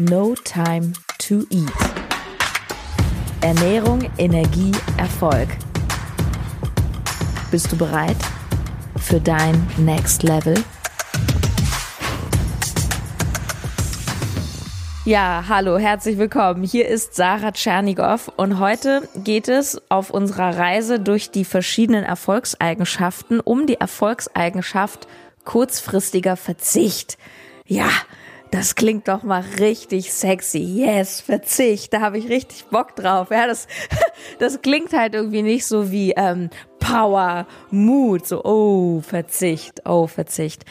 No 0.00 0.36
Time 0.44 0.92
to 1.18 1.44
Eat. 1.50 1.72
Ernährung, 3.40 4.08
Energie, 4.16 4.70
Erfolg. 4.96 5.48
Bist 7.50 7.72
du 7.72 7.76
bereit 7.76 8.16
für 8.96 9.20
dein 9.20 9.66
Next 9.76 10.22
Level? 10.22 10.54
Ja, 15.04 15.46
hallo, 15.48 15.78
herzlich 15.78 16.16
willkommen. 16.16 16.62
Hier 16.62 16.86
ist 16.86 17.16
Sarah 17.16 17.50
Tschernigow 17.50 18.30
und 18.36 18.60
heute 18.60 19.08
geht 19.16 19.48
es 19.48 19.82
auf 19.90 20.10
unserer 20.10 20.56
Reise 20.56 21.00
durch 21.00 21.32
die 21.32 21.44
verschiedenen 21.44 22.04
Erfolgseigenschaften 22.04 23.40
um 23.40 23.66
die 23.66 23.80
Erfolgseigenschaft 23.80 25.08
kurzfristiger 25.44 26.36
Verzicht. 26.36 27.18
Ja, 27.66 27.90
das 28.50 28.74
klingt 28.74 29.08
doch 29.08 29.22
mal 29.22 29.44
richtig 29.58 30.12
sexy. 30.12 30.58
Yes, 30.58 31.20
Verzicht, 31.20 31.92
da 31.92 32.00
habe 32.00 32.18
ich 32.18 32.28
richtig 32.28 32.66
Bock 32.66 32.96
drauf. 32.96 33.30
Ja, 33.30 33.46
das, 33.46 33.66
das 34.38 34.62
klingt 34.62 34.92
halt 34.92 35.14
irgendwie 35.14 35.42
nicht 35.42 35.66
so 35.66 35.90
wie 35.90 36.12
ähm, 36.12 36.50
Power, 36.78 37.46
Mut, 37.70 38.26
so 38.26 38.44
oh 38.44 39.00
Verzicht, 39.00 39.82
oh 39.86 40.06
Verzicht. 40.06 40.64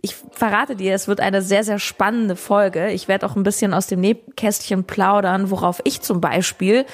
Ich 0.00 0.14
verrate 0.32 0.76
dir, 0.76 0.94
es 0.94 1.08
wird 1.08 1.20
eine 1.20 1.40
sehr, 1.40 1.64
sehr 1.64 1.78
spannende 1.78 2.36
Folge. 2.36 2.90
Ich 2.90 3.08
werde 3.08 3.24
auch 3.24 3.36
ein 3.36 3.42
bisschen 3.42 3.72
aus 3.72 3.86
dem 3.86 4.00
Nebkästchen 4.00 4.84
plaudern, 4.84 5.50
worauf 5.50 5.80
ich 5.84 6.02
zum 6.02 6.20
Beispiel 6.20 6.84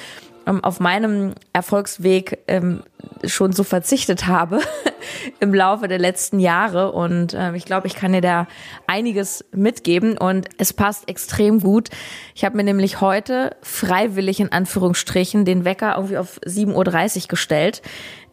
ähm, 0.50 0.64
auf 0.64 0.80
meinem 0.80 1.34
Erfolgsweg 1.52 2.40
ähm, 2.48 2.82
schon 3.24 3.52
so 3.52 3.64
verzichtet 3.64 4.26
habe 4.26 4.60
im 5.40 5.54
Laufe 5.54 5.88
der 5.88 5.98
letzten 5.98 6.40
Jahre. 6.40 6.92
Und 6.92 7.34
äh, 7.34 7.54
ich 7.54 7.64
glaube, 7.64 7.86
ich 7.86 7.94
kann 7.94 8.12
dir 8.12 8.20
da 8.20 8.46
einiges 8.86 9.44
mitgeben 9.52 10.18
und 10.18 10.48
es 10.58 10.72
passt 10.72 11.08
extrem 11.08 11.60
gut. 11.60 11.88
Ich 12.34 12.44
habe 12.44 12.56
mir 12.56 12.64
nämlich 12.64 13.00
heute 13.00 13.56
freiwillig 13.62 14.40
in 14.40 14.52
Anführungsstrichen 14.52 15.44
den 15.44 15.64
Wecker 15.64 15.94
irgendwie 15.96 16.18
auf 16.18 16.40
7.30 16.44 17.22
Uhr 17.22 17.28
gestellt. 17.28 17.82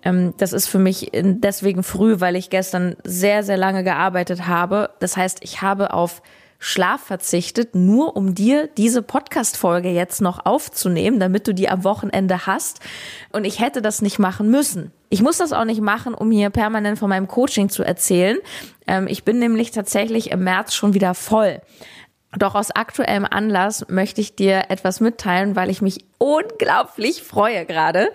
Ähm, 0.03 0.33
das 0.37 0.53
ist 0.53 0.67
für 0.67 0.79
mich 0.79 1.11
deswegen 1.13 1.83
früh, 1.83 2.19
weil 2.19 2.35
ich 2.35 2.49
gestern 2.49 2.95
sehr, 3.03 3.43
sehr 3.43 3.57
lange 3.57 3.83
gearbeitet 3.83 4.47
habe. 4.47 4.89
Das 4.99 5.17
heißt, 5.17 5.39
ich 5.41 5.61
habe 5.61 5.93
auf 5.93 6.21
Schlaf 6.59 7.01
verzichtet, 7.01 7.75
nur 7.75 8.15
um 8.15 8.33
dir 8.33 8.67
diese 8.77 9.01
Podcast-Folge 9.01 9.89
jetzt 9.89 10.21
noch 10.21 10.45
aufzunehmen, 10.45 11.19
damit 11.19 11.47
du 11.47 11.53
die 11.53 11.69
am 11.69 11.83
Wochenende 11.83 12.47
hast. 12.47 12.79
Und 13.31 13.45
ich 13.45 13.59
hätte 13.59 13.81
das 13.81 14.01
nicht 14.01 14.19
machen 14.19 14.49
müssen. 14.49 14.91
Ich 15.09 15.21
muss 15.21 15.37
das 15.37 15.53
auch 15.53 15.65
nicht 15.65 15.81
machen, 15.81 16.13
um 16.13 16.31
hier 16.31 16.49
permanent 16.49 16.99
von 16.99 17.09
meinem 17.09 17.27
Coaching 17.27 17.69
zu 17.69 17.83
erzählen. 17.83 18.37
Ähm, 18.87 19.07
ich 19.07 19.23
bin 19.23 19.39
nämlich 19.39 19.71
tatsächlich 19.71 20.31
im 20.31 20.43
März 20.43 20.73
schon 20.73 20.93
wieder 20.93 21.13
voll. 21.13 21.61
Doch 22.35 22.55
aus 22.55 22.71
aktuellem 22.71 23.25
Anlass 23.25 23.85
möchte 23.87 24.19
ich 24.19 24.35
dir 24.35 24.65
etwas 24.69 24.99
mitteilen, 24.99 25.55
weil 25.55 25.69
ich 25.69 25.81
mich 25.81 26.05
unglaublich 26.17 27.23
freue 27.23 27.65
gerade. 27.65 28.09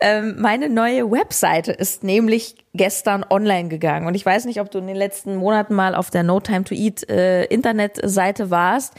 Ähm, 0.00 0.36
meine 0.38 0.70
neue 0.70 1.10
Webseite 1.10 1.72
ist 1.72 2.02
nämlich 2.02 2.56
gestern 2.72 3.24
online 3.28 3.68
gegangen. 3.68 4.06
Und 4.06 4.14
ich 4.14 4.24
weiß 4.24 4.46
nicht, 4.46 4.60
ob 4.60 4.70
du 4.70 4.78
in 4.78 4.86
den 4.86 4.96
letzten 4.96 5.36
Monaten 5.36 5.74
mal 5.74 5.94
auf 5.94 6.08
der 6.08 6.22
No 6.22 6.40
Time 6.40 6.64
to 6.64 6.74
Eat 6.74 7.08
äh, 7.10 7.44
Internetseite 7.44 8.50
warst. 8.50 8.94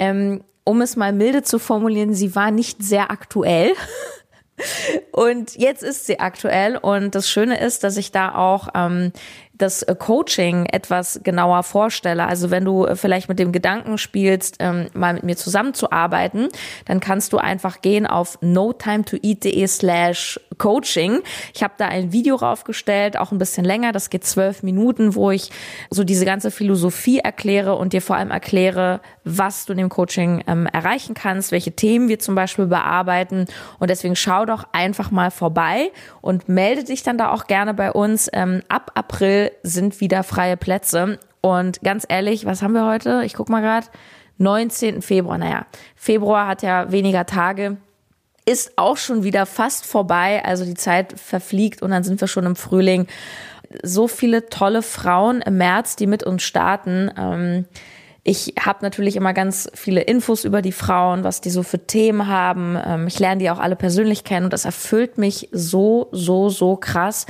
Ähm, 0.00 0.42
um 0.64 0.80
es 0.80 0.96
mal 0.96 1.12
milde 1.12 1.42
zu 1.42 1.58
formulieren, 1.58 2.12
sie 2.12 2.34
war 2.34 2.50
nicht 2.50 2.82
sehr 2.82 3.10
aktuell. 3.10 3.74
Und 5.12 5.56
jetzt 5.56 5.82
ist 5.82 6.06
sie 6.06 6.20
aktuell 6.20 6.76
und 6.76 7.14
das 7.14 7.30
Schöne 7.30 7.58
ist, 7.60 7.82
dass 7.82 7.96
ich 7.96 8.12
da 8.12 8.34
auch 8.34 8.68
ähm, 8.74 9.12
das 9.62 9.82
äh, 9.82 9.94
Coaching 9.94 10.66
etwas 10.66 11.20
genauer 11.22 11.62
vorstelle. 11.62 12.26
Also 12.26 12.50
wenn 12.50 12.64
du 12.64 12.86
äh, 12.86 12.96
vielleicht 12.96 13.28
mit 13.28 13.38
dem 13.38 13.52
Gedanken 13.52 13.98
spielst, 13.98 14.56
ähm, 14.60 14.86
mal 14.94 15.14
mit 15.14 15.22
mir 15.22 15.36
zusammenzuarbeiten, 15.36 16.48
dann 16.86 17.00
kannst 17.00 17.32
du 17.32 17.38
einfach 17.38 17.82
gehen 17.82 18.06
auf 18.06 18.38
notimetoeat.de 18.40 19.66
slash 19.66 20.40
coaching. 20.58 21.20
Ich 21.54 21.62
habe 21.62 21.74
da 21.78 21.86
ein 21.86 22.12
Video 22.12 22.36
raufgestellt, 22.36 23.16
auch 23.16 23.32
ein 23.32 23.38
bisschen 23.38 23.64
länger, 23.64 23.92
das 23.92 24.10
geht 24.10 24.24
zwölf 24.24 24.62
Minuten, 24.62 25.14
wo 25.14 25.30
ich 25.30 25.50
so 25.90 26.04
diese 26.04 26.24
ganze 26.24 26.50
Philosophie 26.50 27.18
erkläre 27.18 27.76
und 27.76 27.92
dir 27.92 28.02
vor 28.02 28.16
allem 28.16 28.30
erkläre, 28.30 29.00
was 29.24 29.66
du 29.66 29.72
in 29.72 29.78
dem 29.78 29.88
Coaching 29.88 30.44
ähm, 30.46 30.66
erreichen 30.66 31.14
kannst, 31.14 31.52
welche 31.52 31.72
Themen 31.72 32.08
wir 32.08 32.18
zum 32.18 32.34
Beispiel 32.34 32.66
bearbeiten. 32.66 33.46
Und 33.78 33.90
deswegen 33.90 34.16
schau 34.16 34.44
doch 34.44 34.64
einfach 34.72 35.10
mal 35.10 35.30
vorbei 35.30 35.90
und 36.20 36.48
melde 36.48 36.84
dich 36.84 37.02
dann 37.02 37.18
da 37.18 37.30
auch 37.32 37.46
gerne 37.46 37.74
bei 37.74 37.92
uns. 37.92 38.28
Ähm, 38.32 38.62
ab 38.68 38.92
April 38.94 39.49
sind 39.62 40.00
wieder 40.00 40.22
freie 40.22 40.56
Plätze. 40.56 41.18
Und 41.40 41.80
ganz 41.82 42.04
ehrlich, 42.08 42.44
was 42.44 42.62
haben 42.62 42.74
wir 42.74 42.86
heute? 42.86 43.22
Ich 43.24 43.34
guck 43.34 43.48
mal 43.48 43.60
gerade. 43.60 43.86
19. 44.38 45.02
Februar. 45.02 45.38
Naja, 45.38 45.66
Februar 45.96 46.48
hat 46.48 46.62
ja 46.62 46.90
weniger 46.90 47.26
Tage. 47.26 47.76
Ist 48.46 48.72
auch 48.76 48.96
schon 48.96 49.22
wieder 49.22 49.46
fast 49.46 49.86
vorbei. 49.86 50.42
Also 50.44 50.64
die 50.64 50.74
Zeit 50.74 51.18
verfliegt 51.18 51.82
und 51.82 51.90
dann 51.90 52.04
sind 52.04 52.20
wir 52.20 52.28
schon 52.28 52.46
im 52.46 52.56
Frühling. 52.56 53.06
So 53.82 54.08
viele 54.08 54.48
tolle 54.48 54.82
Frauen 54.82 55.42
im 55.42 55.58
März, 55.58 55.94
die 55.96 56.06
mit 56.06 56.22
uns 56.22 56.42
starten. 56.42 57.10
Ähm, 57.16 57.66
ich 58.22 58.54
habe 58.60 58.80
natürlich 58.82 59.16
immer 59.16 59.32
ganz 59.32 59.70
viele 59.74 60.02
Infos 60.02 60.44
über 60.44 60.62
die 60.62 60.72
Frauen, 60.72 61.24
was 61.24 61.40
die 61.40 61.50
so 61.50 61.62
für 61.62 61.86
Themen 61.86 62.26
haben. 62.26 62.76
Ähm, 62.82 63.06
ich 63.06 63.18
lerne 63.18 63.40
die 63.40 63.50
auch 63.50 63.58
alle 63.58 63.76
persönlich 63.76 64.24
kennen 64.24 64.44
und 64.44 64.52
das 64.52 64.64
erfüllt 64.64 65.18
mich 65.18 65.48
so, 65.52 66.08
so, 66.12 66.48
so 66.48 66.76
krass. 66.76 67.26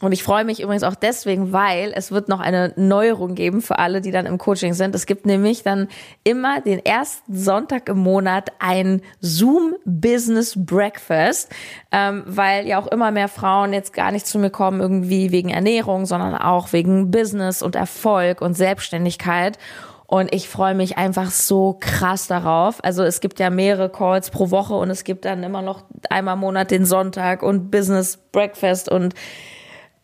Und 0.00 0.12
ich 0.12 0.22
freue 0.22 0.44
mich 0.44 0.62
übrigens 0.62 0.82
auch 0.82 0.94
deswegen, 0.94 1.52
weil 1.52 1.92
es 1.94 2.12
wird 2.12 2.28
noch 2.28 2.40
eine 2.40 2.74
Neuerung 2.76 3.34
geben 3.34 3.62
für 3.62 3.78
alle, 3.78 4.02
die 4.02 4.10
dann 4.10 4.26
im 4.26 4.36
Coaching 4.36 4.74
sind. 4.74 4.94
Es 4.94 5.06
gibt 5.06 5.24
nämlich 5.24 5.62
dann 5.62 5.88
immer 6.22 6.60
den 6.60 6.84
ersten 6.84 7.34
Sonntag 7.34 7.88
im 7.88 7.98
Monat 7.98 8.52
ein 8.58 9.00
Zoom 9.20 9.74
Business 9.86 10.52
Breakfast, 10.54 11.50
ähm, 11.92 12.24
weil 12.26 12.66
ja 12.66 12.78
auch 12.78 12.88
immer 12.88 13.10
mehr 13.10 13.28
Frauen 13.28 13.72
jetzt 13.72 13.94
gar 13.94 14.12
nicht 14.12 14.26
zu 14.26 14.38
mir 14.38 14.50
kommen 14.50 14.80
irgendwie 14.80 15.32
wegen 15.32 15.48
Ernährung, 15.48 16.04
sondern 16.04 16.34
auch 16.34 16.74
wegen 16.74 17.10
Business 17.10 17.62
und 17.62 17.74
Erfolg 17.74 18.42
und 18.42 18.52
Selbstständigkeit. 18.54 19.58
Und 20.06 20.32
ich 20.32 20.48
freue 20.48 20.74
mich 20.74 20.98
einfach 20.98 21.30
so 21.30 21.78
krass 21.80 22.28
darauf. 22.28 22.84
Also 22.84 23.02
es 23.02 23.20
gibt 23.20 23.40
ja 23.40 23.50
mehrere 23.50 23.88
Calls 23.88 24.30
pro 24.30 24.50
Woche 24.50 24.74
und 24.74 24.90
es 24.90 25.04
gibt 25.04 25.24
dann 25.24 25.42
immer 25.42 25.62
noch 25.62 25.84
einmal 26.10 26.34
im 26.34 26.40
Monat 26.40 26.70
den 26.70 26.84
Sonntag 26.84 27.42
und 27.42 27.70
Business 27.70 28.18
Breakfast 28.30 28.88
und 28.88 29.14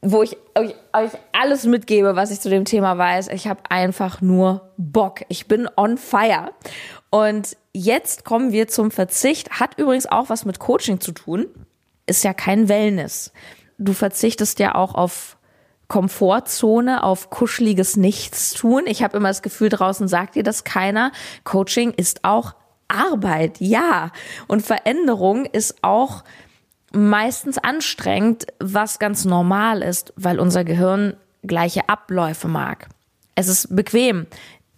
wo 0.03 0.23
ich 0.25 0.37
euch, 0.57 0.75
euch 0.93 1.13
alles 1.33 1.65
mitgebe, 1.65 2.17
was 2.17 2.33
ich 2.33 2.41
zu 2.41 2.51
dem 2.51 2.65
Thema 2.65 2.99
weiß. 2.99 3.29
Ich 3.29 3.47
habe 3.47 3.63
einfach 3.71 4.21
nur 4.21 4.73
Bock. 4.77 5.21
Ich 5.29 5.47
bin 5.47 5.69
on 5.77 5.97
fire. 5.97 6.51
Und 7.11 7.57
jetzt 7.73 8.25
kommen 8.25 8.51
wir 8.53 8.67
zum 8.67 8.91
Verzicht. 8.91 9.61
Hat 9.61 9.79
übrigens 9.79 10.07
auch 10.07 10.29
was 10.29 10.45
mit 10.45 10.59
Coaching 10.59 11.01
zu 11.01 11.13
tun. 11.13 11.47
Ist 12.07 12.25
ja 12.25 12.35
kein 12.35 12.69
Wellness. 12.69 13.33
Du 13.79 13.93
verzichtest 13.93 14.59
ja 14.59 14.75
auch 14.75 14.97
auf 14.97 15.37
Komfortzone, 15.87 17.05
auf 17.05 17.31
kuscheliges 17.31 17.97
Nichtstun. 17.97 18.87
Ich 18.87 19.05
habe 19.05 19.17
immer 19.17 19.29
das 19.29 19.43
Gefühl, 19.43 19.69
draußen 19.69 20.09
sagt 20.09 20.35
dir 20.35 20.43
das 20.43 20.65
keiner. 20.65 21.13
Coaching 21.45 21.93
ist 21.93 22.25
auch 22.25 22.55
Arbeit, 22.89 23.61
ja. 23.61 24.11
Und 24.49 24.63
Veränderung 24.63 25.45
ist 25.45 25.77
auch 25.83 26.25
meistens 26.95 27.59
anstrengend, 27.59 28.47
was 28.59 28.99
ganz 28.99 29.25
normal 29.25 29.83
ist, 29.83 30.13
weil 30.17 30.39
unser 30.39 30.65
Gehirn 30.65 31.17
gleiche 31.43 31.89
Abläufe 31.89 32.49
mag. 32.49 32.89
Es 33.35 33.49
ist 33.49 33.75
bequem, 33.75 34.27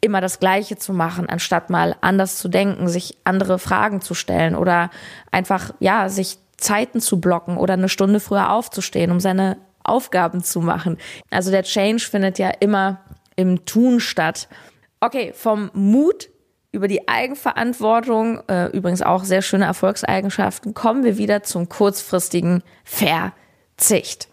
immer 0.01 0.21
das 0.21 0.39
Gleiche 0.39 0.77
zu 0.77 0.93
machen, 0.93 1.29
anstatt 1.29 1.71
mal 1.71 1.97
anders 2.01 2.39
zu 2.39 2.49
denken, 2.49 2.89
sich 2.89 3.17
andere 3.25 3.59
Fragen 3.59 4.01
zu 4.01 4.15
stellen 4.15 4.55
oder 4.55 4.91
einfach, 5.31 5.73
ja, 5.81 6.09
sich 6.09 6.39
Zeiten 6.57 7.01
zu 7.01 7.21
blocken 7.21 7.57
oder 7.57 7.75
eine 7.75 7.89
Stunde 7.89 8.21
früher 8.21 8.53
aufzustehen, 8.53 9.11
um 9.11 9.21
seine 9.21 9.57
Aufgaben 9.83 10.43
zu 10.43 10.61
machen. 10.61 10.99
Also 11.31 11.51
der 11.51 11.63
Change 11.63 12.05
findet 12.05 12.39
ja 12.39 12.51
immer 12.61 13.01
im 13.37 13.65
Tun 13.65 14.01
statt. 14.01 14.49
Okay, 15.01 15.33
vom 15.35 15.71
Mut 15.75 16.29
über 16.75 16.89
die 16.89 17.09
Eigenverantwortung, 17.09 18.43
äh, 18.49 18.67
übrigens 18.67 19.01
auch 19.01 19.25
sehr 19.25 19.43
schöne 19.43 19.65
Erfolgseigenschaften, 19.65 20.75
kommen 20.75 21.05
wir 21.05 21.17
wieder 21.17 21.43
zum 21.43 21.69
kurzfristigen 21.69 22.63
Verzicht. 22.85 24.29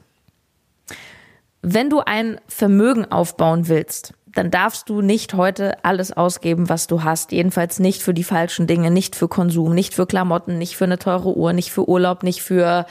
Wenn 1.62 1.92
du 1.92 2.00
ein 2.00 2.42
Vermögen 2.48 3.10
aufbauen 3.12 3.68
willst, 3.68 4.14
dann 4.26 4.50
darfst 4.50 4.90
du 4.90 5.02
nicht 5.02 5.34
heute 5.36 5.84
alles 5.84 6.12
ausgeben, 6.12 6.70
was 6.70 6.88
du 6.88 7.04
hast. 7.04 7.32
Jedenfalls 7.32 7.80
nicht 7.80 8.02
für 8.02 8.14
die 8.14 8.24
falschen 8.24 8.66
Dinge, 8.66 8.90
nicht 8.90 9.16
für 9.16 9.28
Konsum, 9.28 9.76
nicht 9.76 9.94
für 9.94 10.08
Klamotten, 10.08 10.58
nicht 10.58 10.76
für 10.76 10.86
eine 10.86 10.98
teure 10.98 11.36
Uhr, 11.38 11.54
nicht 11.54 11.72
für 11.72 11.88
Urlaub, 11.88 12.24
nicht 12.24 12.42
für 12.42 12.86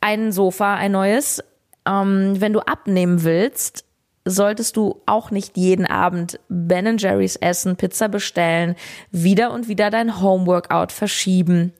ein 0.00 0.32
Sofa, 0.32 0.74
ein 0.74 0.92
neues. 0.92 1.42
Ähm, 1.86 2.40
wenn 2.40 2.52
du 2.52 2.60
abnehmen 2.60 3.24
willst, 3.24 3.84
solltest 4.24 4.76
du 4.76 5.00
auch 5.06 5.30
nicht 5.30 5.56
jeden 5.56 5.86
Abend 5.86 6.38
Ben 6.48 6.98
Jerry's 6.98 7.36
essen, 7.36 7.76
Pizza 7.76 8.08
bestellen, 8.08 8.76
wieder 9.10 9.52
und 9.52 9.68
wieder 9.68 9.90
dein 9.90 10.20
Homeworkout 10.20 10.92
verschieben. 10.92 11.72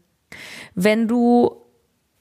Wenn 0.75 1.09
du 1.09 1.57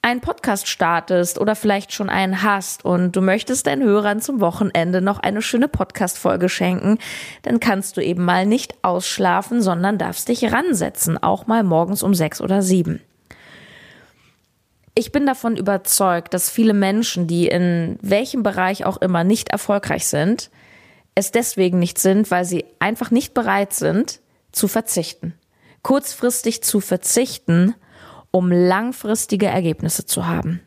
einen 0.02 0.20
Podcast 0.20 0.66
startest 0.68 1.38
oder 1.38 1.54
vielleicht 1.54 1.92
schon 1.92 2.08
einen 2.08 2.42
hast 2.42 2.84
und 2.84 3.14
du 3.14 3.20
möchtest 3.20 3.66
deinen 3.66 3.82
Hörern 3.82 4.20
zum 4.20 4.40
Wochenende 4.40 5.02
noch 5.02 5.18
eine 5.18 5.42
schöne 5.42 5.68
Podcast-Folge 5.68 6.48
schenken, 6.48 6.98
dann 7.42 7.60
kannst 7.60 7.96
du 7.96 8.00
eben 8.00 8.24
mal 8.24 8.46
nicht 8.46 8.74
ausschlafen, 8.82 9.60
sondern 9.60 9.98
darfst 9.98 10.28
dich 10.28 10.52
ransetzen, 10.52 11.22
auch 11.22 11.46
mal 11.46 11.62
morgens 11.62 12.02
um 12.02 12.14
sechs 12.14 12.40
oder 12.40 12.62
sieben. 12.62 13.02
Ich 15.00 15.12
bin 15.12 15.24
davon 15.24 15.56
überzeugt, 15.56 16.34
dass 16.34 16.50
viele 16.50 16.74
Menschen, 16.74 17.26
die 17.26 17.48
in 17.48 17.98
welchem 18.02 18.42
Bereich 18.42 18.84
auch 18.84 18.98
immer 18.98 19.24
nicht 19.24 19.48
erfolgreich 19.48 20.06
sind, 20.06 20.50
es 21.14 21.32
deswegen 21.32 21.78
nicht 21.78 21.96
sind, 21.96 22.30
weil 22.30 22.44
sie 22.44 22.66
einfach 22.80 23.10
nicht 23.10 23.32
bereit 23.32 23.72
sind, 23.72 24.20
zu 24.52 24.68
verzichten. 24.68 25.32
Kurzfristig 25.80 26.62
zu 26.62 26.80
verzichten, 26.80 27.74
um 28.30 28.52
langfristige 28.52 29.46
Ergebnisse 29.46 30.04
zu 30.04 30.26
haben. 30.26 30.60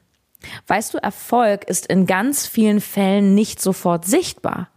Weißt 0.65 0.95
du, 0.95 0.97
Erfolg 0.97 1.65
ist 1.65 1.85
in 1.85 2.07
ganz 2.07 2.47
vielen 2.47 2.81
Fällen 2.81 3.35
nicht 3.35 3.61
sofort 3.61 4.05
sichtbar. 4.05 4.69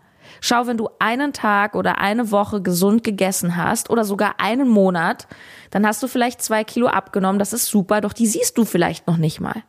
Schau, 0.48 0.68
wenn 0.68 0.76
du 0.76 0.88
einen 1.00 1.32
Tag 1.32 1.74
oder 1.74 1.98
eine 1.98 2.30
Woche 2.30 2.62
gesund 2.62 3.02
gegessen 3.02 3.56
hast 3.56 3.90
oder 3.90 4.04
sogar 4.04 4.36
einen 4.38 4.68
Monat, 4.68 5.26
dann 5.72 5.84
hast 5.84 6.04
du 6.04 6.06
vielleicht 6.06 6.40
zwei 6.40 6.62
Kilo 6.62 6.86
abgenommen, 6.86 7.40
das 7.40 7.52
ist 7.52 7.66
super, 7.66 8.00
doch 8.00 8.12
die 8.12 8.28
siehst 8.28 8.56
du 8.56 8.64
vielleicht 8.64 9.08
noch 9.08 9.16
nicht 9.16 9.40
mal. 9.40 9.64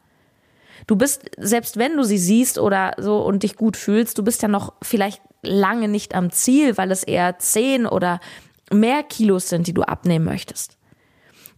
Du 0.86 0.96
bist, 0.96 1.32
selbst 1.36 1.78
wenn 1.78 1.98
du 1.98 2.04
sie 2.04 2.20
siehst 2.20 2.60
oder 2.60 2.94
so 3.00 3.26
und 3.26 3.42
dich 3.42 3.56
gut 3.56 3.76
fühlst, 3.76 4.20
du 4.20 4.24
bist 4.24 4.44
ja 4.44 4.48
noch 4.48 4.74
vielleicht 4.84 5.20
lange 5.42 5.88
nicht 5.88 6.14
am 6.14 6.30
Ziel, 6.30 6.78
weil 6.78 6.92
es 6.92 7.02
eher 7.02 7.40
zehn 7.40 7.88
oder 7.88 8.20
mehr 8.72 9.02
Kilos 9.02 9.50
sind, 9.50 9.66
die 9.66 9.74
du 9.74 9.82
abnehmen 9.82 10.26
möchtest. 10.26 10.78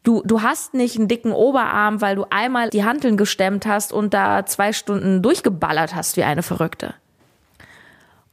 Du, 0.03 0.21
du 0.23 0.43
hast 0.43 0.73
nicht 0.73 0.95
einen 0.95 1.09
dicken 1.09 1.33
Oberarm, 1.33 1.99
weil 1.99 2.15
du 2.15 2.23
einmal 2.29 2.69
die 2.69 2.85
Hanteln 2.85 3.17
gestemmt 3.17 3.65
hast 3.65 3.91
und 3.91 4.13
da 4.13 4.45
zwei 4.45 4.71
Stunden 4.71 5.21
durchgeballert 5.21 5.93
hast 5.93 6.15
wie 6.15 6.23
eine 6.23 6.41
Verrückte. 6.41 6.93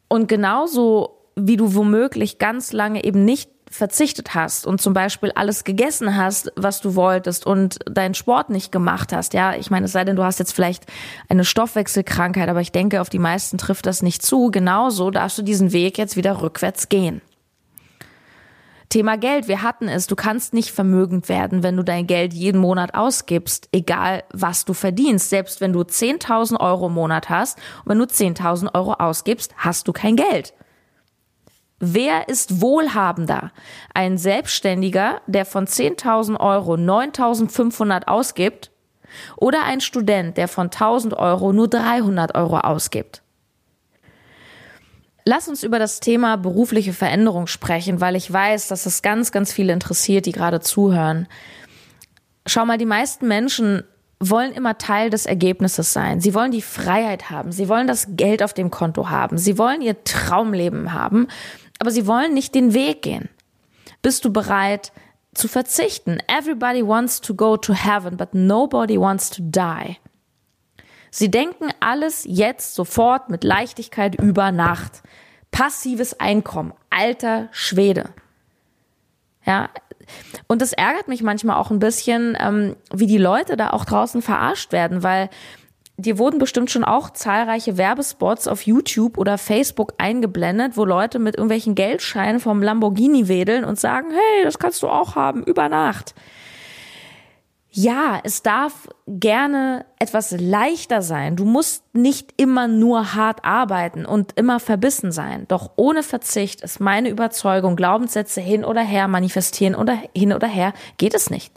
Und 0.09 0.29
genauso 0.29 1.17
wie 1.37 1.57
du 1.57 1.75
womöglich 1.75 2.39
ganz 2.39 2.73
lange 2.73 3.05
eben 3.05 3.25
nicht 3.25 3.51
verzichtet 3.71 4.35
hast 4.35 4.67
und 4.67 4.81
zum 4.81 4.95
Beispiel 4.95 5.33
alles 5.33 5.65
gegessen 5.65 6.17
hast, 6.17 6.53
was 6.57 6.81
du 6.81 6.95
wolltest 6.95 7.47
und 7.47 7.79
deinen 7.91 8.15
Sport 8.15 8.49
nicht 8.49 8.71
gemacht 8.71 9.13
hast, 9.13 9.35
ja, 9.35 9.55
ich 9.55 9.71
meine, 9.71 9.87
es 9.87 9.93
sei 9.93 10.05
denn, 10.05 10.17
du 10.17 10.23
hast 10.23 10.39
jetzt 10.39 10.53
vielleicht 10.53 10.85
eine 11.29 11.45
Stoffwechselkrankheit, 11.45 12.49
aber 12.49 12.61
ich 12.61 12.73
denke, 12.73 13.01
auf 13.01 13.11
die 13.11 13.19
meisten 13.19 13.59
trifft 13.59 13.87
das 13.87 14.03
nicht 14.03 14.23
zu. 14.23 14.51
Genauso 14.51 15.11
darfst 15.11 15.39
du 15.39 15.43
diesen 15.43 15.73
Weg 15.73 15.99
jetzt 15.99 16.17
wieder 16.17 16.41
rückwärts 16.43 16.89
gehen. 16.89 17.21
Thema 18.89 19.17
Geld, 19.17 19.49
wir 19.49 19.63
hatten 19.63 19.89
es, 19.89 20.07
du 20.07 20.17
kannst 20.17 20.55
nicht 20.55 20.71
vermögend 20.71 21.29
werden, 21.29 21.63
wenn 21.63 21.77
du 21.77 21.83
dein 21.83 22.07
Geld 22.07 22.33
jeden 22.33 22.61
Monat 22.61 22.95
ausgibst, 22.95 23.69
egal 23.73 24.23
was 24.33 24.65
du 24.65 24.75
verdienst. 24.75 25.31
Selbst 25.31 25.61
wenn 25.61 25.73
du 25.73 25.81
10.000 25.81 26.61
Euro 26.61 26.87
im 26.87 26.95
Monat 26.95 27.29
hast 27.29 27.59
und 27.85 27.91
wenn 27.91 27.99
du 27.99 28.05
10.000 28.05 28.75
Euro 28.75 28.95
ausgibst, 28.95 29.55
hast 29.57 29.89
du 29.89 29.93
kein 29.93 30.17
Geld. 30.17 30.55
Wer 31.79 32.29
ist 32.29 32.63
wohlhabender? 32.63 33.53
Ein 33.93 34.17
Selbstständiger, 34.17 35.21
der 35.27 35.45
von 35.45 35.67
10.000 35.67 36.41
Euro 36.41 36.75
9.500 36.75 38.07
ausgibt 38.07 38.71
oder 39.37 39.65
ein 39.65 39.81
Student, 39.81 40.37
der 40.37 40.49
von 40.49 40.71
1.000 40.71 41.15
Euro 41.17 41.53
nur 41.53 41.69
300 41.69 42.35
Euro 42.35 42.59
ausgibt? 42.61 43.23
Lass 45.29 45.49
uns 45.49 45.63
über 45.63 45.79
das 45.79 46.01
Thema 46.01 46.37
berufliche 46.37 46.93
Veränderung 46.93 47.49
sprechen, 47.49 48.01
weil 48.01 48.17
ich 48.17 48.33
weiß, 48.33 48.69
dass 48.69 48.87
es 48.87 49.03
ganz, 49.03 49.33
ganz 49.33 49.53
viele 49.53 49.73
interessiert, 49.73 50.27
die 50.27 50.33
gerade 50.33 50.61
zuhören. 50.61 51.27
Schau 52.47 52.65
mal, 52.65 52.79
die 52.79 52.87
meisten 52.87 53.27
Menschen 53.27 53.83
wollen 54.21 54.53
immer 54.53 54.79
Teil 54.79 55.11
des 55.11 55.27
Ergebnisses 55.27 55.93
sein. 55.93 56.21
Sie 56.21 56.33
wollen 56.33 56.53
die 56.53 56.63
Freiheit 56.63 57.29
haben. 57.29 57.53
Sie 57.53 57.69
wollen 57.69 57.87
das 57.87 58.07
Geld 58.11 58.43
auf 58.43 58.55
dem 58.55 58.71
Konto 58.71 59.11
haben. 59.11 59.37
Sie 59.37 59.59
wollen 59.59 59.83
ihr 59.83 60.05
Traumleben 60.05 60.95
haben 60.95 61.27
aber 61.79 61.91
sie 61.91 62.07
wollen 62.07 62.35
nicht 62.35 62.55
den 62.55 62.75
Weg 62.75 63.03
gehen. 63.03 63.29
Bist 64.03 64.25
du 64.25 64.33
bereit 64.33 64.93
zu 65.35 65.49
verzichten? 65.49 66.19
Everybody 66.29 66.87
wants 66.87 67.21
to 67.21 67.35
go 67.35 67.57
to 67.57 67.75
heaven, 67.75 68.17
but 68.17 68.35
nobody 68.35 68.99
wants 68.99 69.31
to 69.31 69.43
die. 69.43 69.97
Sie 71.19 71.31
denken 71.31 71.71
alles 71.81 72.27
jetzt 72.29 72.75
sofort 72.75 73.31
mit 73.31 73.43
Leichtigkeit 73.43 74.21
über 74.21 74.53
Nacht. 74.53 75.03
Passives 75.51 76.21
Einkommen, 76.21 76.75
alter 76.91 77.49
Schwede. 77.53 78.11
Ja, 79.47 79.71
und 80.47 80.61
das 80.61 80.75
ärgert 80.75 81.09
mich 81.09 81.23
manchmal 81.23 81.57
auch 81.57 81.71
ein 81.71 81.79
bisschen, 81.79 82.37
ähm, 82.39 82.77
wie 82.93 83.07
die 83.07 83.17
Leute 83.17 83.57
da 83.57 83.71
auch 83.71 83.87
draußen 83.87 84.21
verarscht 84.21 84.73
werden, 84.73 85.03
weil 85.03 85.31
Dir 85.99 86.19
wurden 86.19 86.39
bestimmt 86.39 86.71
schon 86.71 86.85
auch 86.85 87.09
zahlreiche 87.09 87.79
Werbespots 87.79 88.49
auf 88.49 88.67
YouTube 88.67 89.17
oder 89.17 89.39
Facebook 89.39 89.95
eingeblendet, 89.97 90.77
wo 90.77 90.85
Leute 90.85 91.19
mit 91.19 91.37
irgendwelchen 91.37 91.75
Geldscheinen 91.75 92.39
vom 92.39 92.63
Lamborghini 92.63 93.29
wedeln 93.29 93.65
und 93.65 93.81
sagen, 93.81 94.09
hey, 94.11 94.45
das 94.45 94.59
kannst 94.59 94.83
du 94.83 94.89
auch 94.89 95.15
haben, 95.15 95.43
über 95.45 95.71
Nacht. 95.71 96.15
Ja, 97.79 98.21
es 98.25 98.41
darf 98.41 98.89
gerne 99.07 99.85
etwas 99.99 100.31
leichter 100.31 101.03
sein. 101.03 101.37
Du 101.37 101.45
musst 101.45 101.85
nicht 101.93 102.33
immer 102.39 102.69
nur 102.69 103.13
hart 103.13 103.45
arbeiten 103.45 104.07
und 104.07 104.33
immer 104.33 104.61
verbissen 104.61 105.13
sein. 105.13 105.45
Doch 105.49 105.73
ohne 105.77 106.03
Verzicht 106.03 106.63
ist 106.63 106.81
meine 106.81 107.11
Überzeugung, 107.11 107.77
Glaubenssätze 107.77 108.41
hin 108.41 108.65
oder 108.65 108.81
her 108.81 109.09
manifestieren 109.09 109.75
oder 109.75 109.99
hin 110.17 110.33
oder 110.33 110.47
her 110.47 110.73
geht 110.97 111.13
es 111.13 111.29
nicht. 111.29 111.53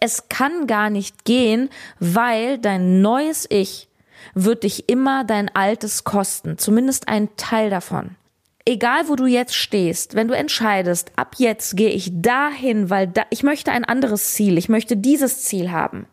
Es 0.00 0.28
kann 0.28 0.66
gar 0.66 0.90
nicht 0.90 1.24
gehen, 1.24 1.70
weil 2.00 2.58
dein 2.58 3.00
neues 3.00 3.46
Ich 3.48 3.88
wird 4.34 4.64
dich 4.64 4.88
immer 4.88 5.22
dein 5.22 5.54
altes 5.54 6.02
kosten, 6.02 6.58
zumindest 6.58 7.06
ein 7.06 7.28
Teil 7.36 7.70
davon. 7.70 8.16
Egal, 8.68 9.08
wo 9.08 9.14
du 9.14 9.26
jetzt 9.26 9.54
stehst, 9.54 10.16
wenn 10.16 10.26
du 10.26 10.34
entscheidest, 10.34 11.12
ab 11.14 11.36
jetzt 11.38 11.76
gehe 11.76 11.90
ich 11.90 12.10
dahin, 12.14 12.90
weil 12.90 13.06
da, 13.06 13.22
ich 13.30 13.44
möchte 13.44 13.70
ein 13.70 13.84
anderes 13.84 14.32
Ziel, 14.34 14.58
ich 14.58 14.68
möchte 14.68 14.96
dieses 14.96 15.42
Ziel 15.42 15.70
haben, 15.70 16.06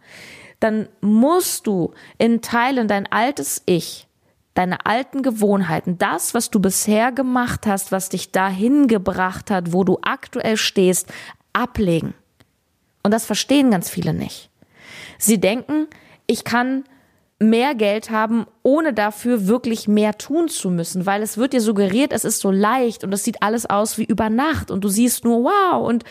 dann 0.60 0.88
musst 1.02 1.66
du 1.66 1.94
in 2.20 2.42
Teilen 2.42 2.88
dein 2.88 3.12
altes 3.12 3.64
Ich, 3.66 4.08
deine 4.54 4.86
alten 4.86 5.24
Gewohnheiten, 5.24 5.98
das, 5.98 6.36
was 6.36 6.52
du 6.52 6.60
bisher 6.60 7.12
gemacht 7.12 7.66
hast, 7.66 7.92
was 7.92 8.10
dich 8.10 8.32
dahin 8.32 8.88
gebracht 8.88 9.50
hat, 9.50 9.74
wo 9.74 9.84
du 9.84 9.98
aktuell 10.04 10.58
stehst, 10.58 11.12
ablegen. 11.54 12.14
Und 13.02 13.12
das 13.12 13.26
verstehen 13.26 13.72
ganz 13.72 13.90
viele 13.90 14.14
nicht. 14.14 14.52
Sie 15.18 15.40
denken, 15.40 15.88
ich 16.28 16.44
kann 16.44 16.84
mehr 17.50 17.76
Geld 17.76 18.10
haben, 18.10 18.46
ohne 18.64 18.94
dafür 18.94 19.48
wirklich 19.48 19.88
mehr 19.88 20.18
tun 20.18 20.48
zu 20.48 20.70
müssen, 20.70 21.06
weil 21.06 21.22
es 21.22 21.38
wird 21.38 21.54
dir 21.54 21.62
suggeriert, 21.62 22.14
es 22.14 22.26
ist 22.26 22.40
so 22.40 22.52
leicht 22.52 23.04
und 23.04 23.14
es 23.14 23.24
sieht 23.24 23.42
alles 23.42 23.66
aus 23.66 23.98
wie 23.98 24.06
über 24.06 24.30
Nacht 24.30 24.72
und 24.72 24.84
du 24.84 24.90
siehst 24.90 25.24
nur, 25.24 25.44
wow, 25.44 25.88
und 25.88 26.04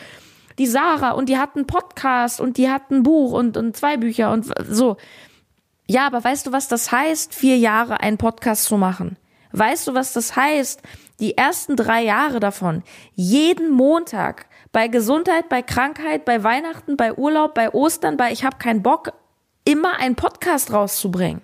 die 0.59 0.67
Sarah 0.67 1.13
und 1.13 1.29
die 1.29 1.39
hat 1.39 1.57
einen 1.57 1.67
Podcast 1.67 2.41
und 2.41 2.57
die 2.57 2.69
hat 2.69 2.91
ein 2.91 3.03
Buch 3.03 3.33
und, 3.33 3.57
und 3.57 3.77
zwei 3.77 3.97
Bücher 3.97 4.33
und 4.33 4.53
so. 4.69 4.97
Ja, 5.87 6.07
aber 6.07 6.23
weißt 6.23 6.47
du, 6.47 6.53
was 6.53 6.69
das 6.69 6.93
heißt, 6.93 7.35
vier 7.35 7.57
Jahre 7.57 8.01
einen 8.01 8.19
Podcast 8.19 8.65
zu 8.65 8.77
machen? 8.77 9.17
Weißt 9.53 9.87
du, 9.89 9.95
was 9.95 10.13
das 10.13 10.37
heißt, 10.37 10.81
die 11.21 11.37
ersten 11.37 11.77
drei 11.77 12.03
Jahre 12.03 12.41
davon, 12.41 12.83
jeden 13.15 13.71
Montag 13.71 14.47
bei 14.73 14.89
Gesundheit, 14.89 15.49
bei 15.49 15.63
Krankheit, 15.63 16.25
bei 16.25 16.43
Weihnachten, 16.43 16.97
bei 16.97 17.15
Urlaub, 17.15 17.55
bei 17.55 17.73
Ostern, 17.73 18.17
bei 18.17 18.33
ich 18.33 18.45
habe 18.45 18.57
keinen 18.57 18.83
Bock, 18.83 19.13
immer 19.65 19.99
einen 19.99 20.17
Podcast 20.17 20.73
rauszubringen. 20.73 21.43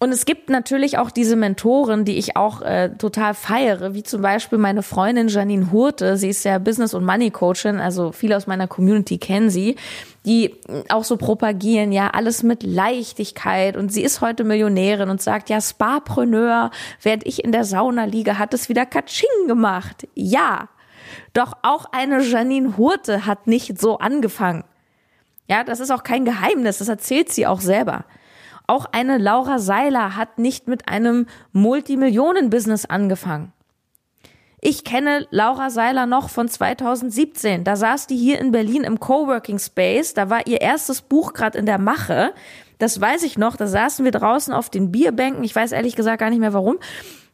Und 0.00 0.12
es 0.12 0.26
gibt 0.26 0.48
natürlich 0.48 0.96
auch 0.98 1.10
diese 1.10 1.34
Mentoren, 1.34 2.04
die 2.04 2.18
ich 2.18 2.36
auch 2.36 2.62
äh, 2.62 2.90
total 2.98 3.34
feiere, 3.34 3.94
wie 3.94 4.04
zum 4.04 4.22
Beispiel 4.22 4.56
meine 4.56 4.84
Freundin 4.84 5.26
Janine 5.26 5.72
Hurte. 5.72 6.16
Sie 6.16 6.28
ist 6.28 6.44
ja 6.44 6.58
Business- 6.58 6.94
und 6.94 7.04
Money-Coachin, 7.04 7.80
also 7.80 8.12
viele 8.12 8.36
aus 8.36 8.46
meiner 8.46 8.68
Community 8.68 9.18
kennen 9.18 9.50
sie, 9.50 9.74
die 10.24 10.54
auch 10.88 11.02
so 11.02 11.16
propagieren, 11.16 11.90
ja, 11.90 12.10
alles 12.10 12.44
mit 12.44 12.62
Leichtigkeit. 12.62 13.76
Und 13.76 13.92
sie 13.92 14.02
ist 14.02 14.20
heute 14.20 14.44
Millionärin 14.44 15.10
und 15.10 15.20
sagt, 15.20 15.50
ja, 15.50 15.60
Spa-Preneur, 15.60 16.70
während 17.02 17.26
ich 17.26 17.42
in 17.42 17.50
der 17.50 17.64
Sauna 17.64 18.04
liege, 18.04 18.38
hat 18.38 18.54
es 18.54 18.68
wieder 18.68 18.86
Katsching 18.86 19.48
gemacht. 19.48 20.06
Ja, 20.14 20.68
doch 21.32 21.54
auch 21.62 21.86
eine 21.90 22.22
Janine 22.22 22.76
Hurte 22.76 23.26
hat 23.26 23.48
nicht 23.48 23.80
so 23.80 23.98
angefangen. 23.98 24.62
Ja, 25.48 25.64
das 25.64 25.80
ist 25.80 25.90
auch 25.90 26.02
kein 26.02 26.24
Geheimnis, 26.24 26.78
das 26.78 26.88
erzählt 26.88 27.30
sie 27.30 27.46
auch 27.46 27.60
selber. 27.60 28.04
Auch 28.66 28.84
eine 28.92 29.16
Laura 29.16 29.58
Seiler 29.58 30.14
hat 30.14 30.38
nicht 30.38 30.68
mit 30.68 30.88
einem 30.88 31.26
Multimillionen-Business 31.52 32.84
angefangen. 32.84 33.52
Ich 34.60 34.84
kenne 34.84 35.26
Laura 35.30 35.70
Seiler 35.70 36.04
noch 36.04 36.28
von 36.28 36.48
2017. 36.48 37.64
Da 37.64 37.76
saß 37.76 38.08
die 38.08 38.16
hier 38.16 38.40
in 38.40 38.50
Berlin 38.50 38.84
im 38.84 39.00
Coworking 39.00 39.58
Space. 39.58 40.14
Da 40.14 40.30
war 40.30 40.46
ihr 40.46 40.60
erstes 40.60 41.00
Buch 41.00 41.32
gerade 41.32 41.56
in 41.56 41.64
der 41.64 41.78
Mache. 41.78 42.34
Das 42.78 43.00
weiß 43.00 43.22
ich 43.22 43.38
noch. 43.38 43.56
Da 43.56 43.68
saßen 43.68 44.04
wir 44.04 44.12
draußen 44.12 44.52
auf 44.52 44.68
den 44.68 44.90
Bierbänken. 44.90 45.44
Ich 45.44 45.54
weiß 45.54 45.72
ehrlich 45.72 45.96
gesagt 45.96 46.18
gar 46.18 46.30
nicht 46.30 46.40
mehr 46.40 46.52
warum. 46.52 46.78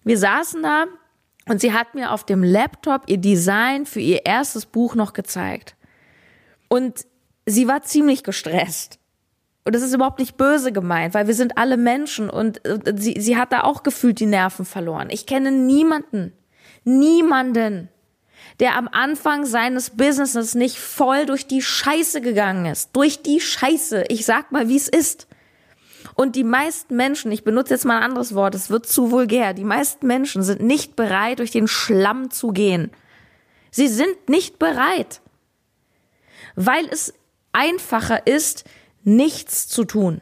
Wir 0.05 0.19
saßen 0.19 0.63
da 0.63 0.85
und 1.49 1.61
sie 1.61 1.73
hat 1.73 1.95
mir 1.95 2.13
auf 2.13 2.25
dem 2.25 2.45
Laptop 2.45 3.03
ihr 3.07 3.19
Design 3.19 3.87
für 3.87 4.01
ihr 4.01 4.27
erstes 4.27 4.67
Buch 4.67 4.95
noch 4.95 5.15
gezeigt. 5.15 5.77
Und 6.69 7.07
sie 7.47 7.69
war 7.69 7.83
ziemlich 7.83 8.23
gestresst. 8.23 8.99
Und 9.65 9.75
das 9.75 9.83
ist 9.83 9.95
überhaupt 9.95 10.19
nicht 10.19 10.37
böse 10.37 10.73
gemeint, 10.73 11.15
weil 11.15 11.27
wir 11.27 11.35
sind 11.35 11.57
alle 11.57 11.79
Menschen 11.79 12.29
und 12.29 12.61
sie, 12.97 13.19
sie 13.19 13.37
hat 13.39 13.53
da 13.53 13.63
auch 13.63 13.83
gefühlt 13.83 14.21
die 14.21 14.27
Nerven 14.27 14.67
verloren. 14.67 15.09
Ich 15.11 15.25
kenne 15.27 15.51
niemanden, 15.51 16.35
niemanden, 16.85 17.89
der 18.61 18.77
am 18.77 18.89
Anfang 18.89 19.47
seines 19.47 19.91
Businesses 19.91 20.55
nicht 20.55 20.79
voll 20.79 21.25
durch 21.25 21.47
die 21.47 21.63
Scheiße 21.63 22.21
gegangen 22.21 22.67
ist. 22.67 22.91
Durch 22.93 23.23
die 23.23 23.41
Scheiße. 23.41 24.05
Ich 24.09 24.27
sag 24.27 24.53
mal, 24.53 24.69
wie 24.69 24.77
es 24.77 24.89
ist. 24.89 25.27
Und 26.15 26.37
die 26.37 26.45
meisten 26.45 26.95
Menschen, 26.95 27.33
ich 27.33 27.43
benutze 27.43 27.75
jetzt 27.75 27.85
mal 27.85 27.97
ein 27.97 28.05
anderes 28.05 28.35
Wort, 28.35 28.55
es 28.55 28.71
wird 28.71 28.87
zu 28.87 29.11
vulgär, 29.11 29.55
die 29.55 29.65
meisten 29.65 30.07
Menschen 30.07 30.43
sind 30.43 30.61
nicht 30.61 30.95
bereit, 30.95 31.41
durch 31.41 31.51
den 31.51 31.67
Schlamm 31.67 32.31
zu 32.31 32.49
gehen. 32.49 32.93
Sie 33.71 33.89
sind 33.89 34.29
nicht 34.29 34.61
bereit, 34.61 35.21
weil 36.55 36.87
es 36.87 37.15
einfacher 37.55 38.27
ist, 38.27 38.65
nichts 39.03 39.69
zu 39.69 39.85
tun. 39.85 40.21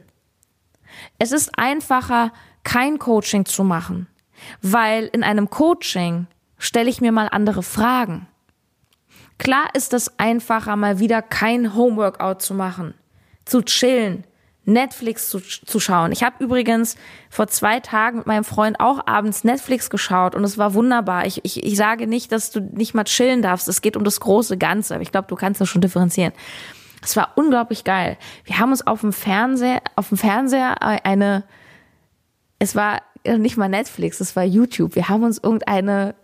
Es 1.19 1.33
ist 1.33 1.59
einfacher, 1.59 2.33
kein 2.65 2.99
Coaching 2.99 3.45
zu 3.45 3.65
machen, 3.65 4.07
weil 4.61 5.07
in 5.13 5.25
einem 5.25 5.51
Coaching 5.51 6.27
stelle 6.59 6.91
ich 6.91 7.01
mir 7.01 7.13
mal 7.13 7.29
andere 7.29 7.63
Fragen. 7.63 8.29
Klar 9.39 9.71
ist 9.75 9.93
es 9.93 10.19
einfacher, 10.21 10.77
mal 10.77 11.01
wieder 11.01 11.23
kein 11.23 11.75
Homeworkout 11.75 12.41
zu 12.43 12.55
machen, 12.55 12.95
zu 13.45 13.63
chillen, 13.63 14.25
Netflix 14.65 15.29
zu, 15.29 15.41
zu 15.41 15.81
schauen. 15.81 16.13
Ich 16.13 16.23
habe 16.23 16.45
übrigens 16.45 16.97
vor 17.31 17.49
zwei 17.49 17.81
Tagen 17.81 18.19
mit 18.19 18.27
meinem 18.27 18.45
Freund 18.45 18.79
auch 18.79 19.05
abends 19.07 19.43
Netflix 19.43 19.91
geschaut 19.91 20.37
und 20.37 20.45
es 20.45 20.57
war 20.57 20.75
wunderbar. 20.75 21.27
Ich, 21.27 21.45
ich, 21.45 21.65
ich 21.65 21.77
sage 21.77 22.07
nicht, 22.07 22.31
dass 22.31 22.53
du 22.53 22.61
nicht 22.61 22.95
mal 22.95 23.03
chillen 23.05 23.43
darfst. 23.43 23.67
Es 23.67 23.83
geht 23.83 23.97
um 23.97 24.05
das 24.05 24.21
große 24.21 24.57
Ganze. 24.59 24.95
Aber 24.95 25.03
ich 25.03 25.11
glaube, 25.11 25.27
du 25.27 25.35
kannst 25.35 25.61
das 25.61 25.69
schon 25.69 25.81
differenzieren. 25.81 26.33
Es 27.03 27.17
war 27.17 27.33
unglaublich 27.35 27.85
geil. 27.85 28.17
Wir 28.45 28.59
haben 28.59 28.71
uns 28.71 28.87
auf 28.87 29.01
dem 29.01 29.13
Fernseher, 29.13 29.81
auf 29.97 30.09
dem 30.09 30.19
Fernseher 30.19 30.83
eine, 30.83 31.45
es 32.59 32.75
war 32.75 33.03
nicht 33.25 33.57
mal 33.57 33.69
Netflix, 33.69 34.21
es 34.21 34.37
war 34.37 34.45
YouTube. 34.45 34.95
Wir 34.95 35.09
haben 35.09 35.25
uns 35.25 35.39
irgendeine 35.39 36.15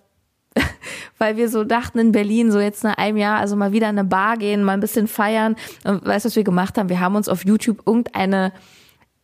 weil 1.19 1.37
wir 1.37 1.49
so 1.49 1.65
dachten 1.65 1.99
in 1.99 2.13
Berlin, 2.13 2.51
so 2.51 2.61
jetzt 2.61 2.85
nach 2.85 2.97
einem 2.97 3.17
Jahr, 3.17 3.39
also 3.39 3.57
mal 3.57 3.73
wieder 3.73 3.89
in 3.89 3.99
eine 3.99 4.09
Bar 4.09 4.37
gehen, 4.37 4.65
mal 4.65 4.75
ein 4.75 4.81
bisschen 4.81 5.09
feiern. 5.09 5.57
Und 5.85 6.05
weißt 6.05 6.25
du, 6.25 6.29
was 6.29 6.37
wir 6.37 6.45
gemacht 6.45 6.79
haben? 6.79 6.89
Wir 6.89 7.01
haben 7.01 7.17
uns 7.17 7.29
auf 7.29 7.45
YouTube 7.45 7.83
irgendeine 7.87 8.53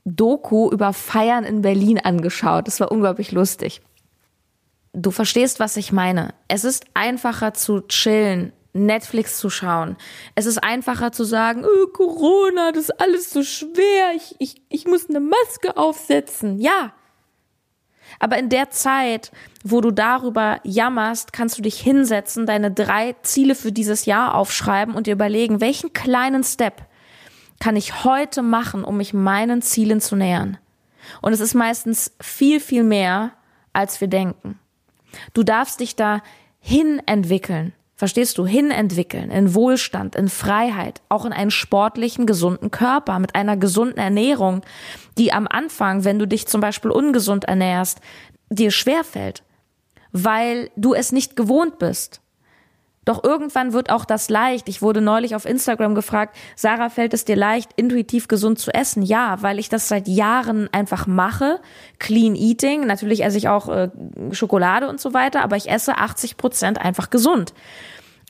Doku 0.05 0.71
über 0.71 0.93
Feiern 0.93 1.45
in 1.45 1.63
Berlin 1.63 1.99
angeschaut. 1.99 2.67
Das 2.67 2.81
war 2.81 2.93
unglaublich 2.93 3.33
lustig. 3.33 3.81
Du 4.93 5.11
verstehst, 5.11 5.61
was 5.61 5.77
ich 5.77 5.93
meine. 5.93 6.35
Es 6.47 6.65
ist 6.65 6.85
einfacher 6.95 7.55
zu 7.55 7.81
chillen, 7.81 8.53
Netflix 8.75 9.39
zu 9.39 9.49
schauen. 9.49 9.97
Es 10.35 10.47
ist 10.47 10.59
einfacher 10.59 11.13
zu 11.13 11.25
sagen, 11.25 11.65
oh, 11.65 11.87
Corona, 11.87 12.73
das 12.73 12.85
ist 12.85 13.01
alles 13.01 13.31
so 13.31 13.43
schwer, 13.43 14.13
ich, 14.15 14.35
ich, 14.39 14.63
ich 14.69 14.87
muss 14.87 15.09
eine 15.09 15.21
Maske 15.21 15.77
aufsetzen. 15.77 16.61
Ja, 16.61 16.93
aber 18.19 18.39
in 18.39 18.49
der 18.49 18.71
Zeit, 18.71 19.33
wo 19.63 19.81
du 19.81 19.91
darüber 19.91 20.61
jammerst, 20.63 21.33
kannst 21.33 21.59
du 21.59 21.63
dich 21.63 21.81
hinsetzen, 21.81 22.47
deine 22.47 22.71
drei 22.71 23.15
Ziele 23.23 23.55
für 23.55 23.73
dieses 23.73 24.07
Jahr 24.07 24.35
aufschreiben 24.35 24.95
und 24.95 25.07
dir 25.07 25.15
überlegen, 25.15 25.61
welchen 25.61 25.93
kleinen 25.93 26.45
Step 26.45 26.83
kann 27.61 27.77
ich 27.77 28.05
heute 28.05 28.43
machen, 28.43 28.85
um 28.85 28.97
mich 28.97 29.15
meinen 29.15 29.63
Zielen 29.63 30.01
zu 30.01 30.17
nähern. 30.17 30.59
Und 31.23 31.33
es 31.33 31.41
ist 31.41 31.55
meistens 31.55 32.13
viel, 32.21 32.61
viel 32.61 32.85
mehr, 32.85 33.33
als 33.73 34.01
wir 34.01 34.09
denken. 34.09 34.59
Du 35.33 35.43
darfst 35.43 35.81
dich 35.81 35.97
da 35.97 36.23
hin 36.61 37.01
entwickeln. 37.07 37.73
Verstehst 37.97 38.39
du? 38.39 38.47
Hinentwickeln, 38.47 39.31
in 39.31 39.55
Wohlstand, 39.55 40.17
in 40.17 40.29
Freiheit, 40.29 41.01
auch 41.09 41.25
in 41.25 41.33
einen 41.33 41.53
sportlichen, 41.53 42.27
gesunden 42.27 42.71
Körper, 42.71 43.21
mit 43.21 43.37
einer 43.37 43.57
gesunden 43.57 43.99
Ernährung, 43.99 44.63
die 45.17 45.33
am 45.33 45.47
Anfang, 45.47 46.05
wenn 46.05 46.19
du 46.19 46.27
dich 46.27 46.49
zum 46.49 46.61
Beispiel 46.61 46.91
ungesund 46.91 47.45
ernährst, 47.45 48.01
dir 48.51 48.73
schwerfällt, 48.73 49.45
weil 50.11 50.71
du 50.77 50.93
es 50.93 51.13
nicht 51.13 51.37
gewohnt 51.37 51.79
bist. 51.79 52.21
Doch 53.05 53.23
irgendwann 53.23 53.73
wird 53.73 53.91
auch 53.91 54.05
das 54.05 54.29
leicht. 54.31 54.69
Ich 54.69 54.81
wurde 54.81 55.01
neulich 55.01 55.37
auf 55.37 55.45
Instagram 55.45 55.95
gefragt, 55.95 56.37
Sarah, 56.57 56.89
fällt 56.89 57.15
es 57.15 57.25
dir 57.25 57.37
leicht, 57.37 57.71
intuitiv 57.77 58.29
gesund 58.29 58.59
zu 58.59 58.73
essen? 58.73 59.03
Ja, 59.03 59.43
weil 59.43 59.59
ich 59.59 59.69
das 59.69 59.89
seit 59.89 60.09
Jahren 60.09 60.69
einfach 60.73 61.07
mache. 61.07 61.61
Clean 61.99 62.35
Eating. 62.35 62.87
Natürlich 62.87 63.23
esse 63.25 63.39
ich 63.39 63.49
auch 63.49 63.69
äh, 63.69 63.91
Schokolade 64.33 64.89
und 64.89 65.01
so 65.01 65.13
weiter, 65.13 65.43
aber 65.43 65.57
ich 65.57 65.71
esse 65.71 65.99
80 65.99 66.37
Prozent 66.37 66.81
einfach 66.81 67.11
gesund. 67.11 67.53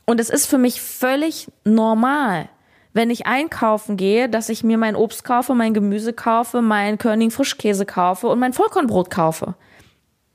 Und 0.07 0.21
es 0.21 0.29
ist 0.29 0.47
für 0.47 0.59
mich 0.59 0.81
völlig 0.81 1.49
normal, 1.65 2.49
wenn 2.93 3.11
ich 3.11 3.27
einkaufen 3.27 3.97
gehe, 3.97 4.29
dass 4.29 4.49
ich 4.49 4.63
mir 4.65 4.79
mein 4.79 4.97
Obst 4.97 5.25
kaufe, 5.25 5.55
mein 5.55 5.75
Gemüse 5.75 6.13
kaufe, 6.13 6.63
mein 6.63 6.99
Körning 6.99 7.31
Frischkäse 7.31 7.87
kaufe 7.87 8.29
und 8.29 8.39
mein 8.39 8.53
Vollkornbrot 8.53 9.11
kaufe. 9.11 9.55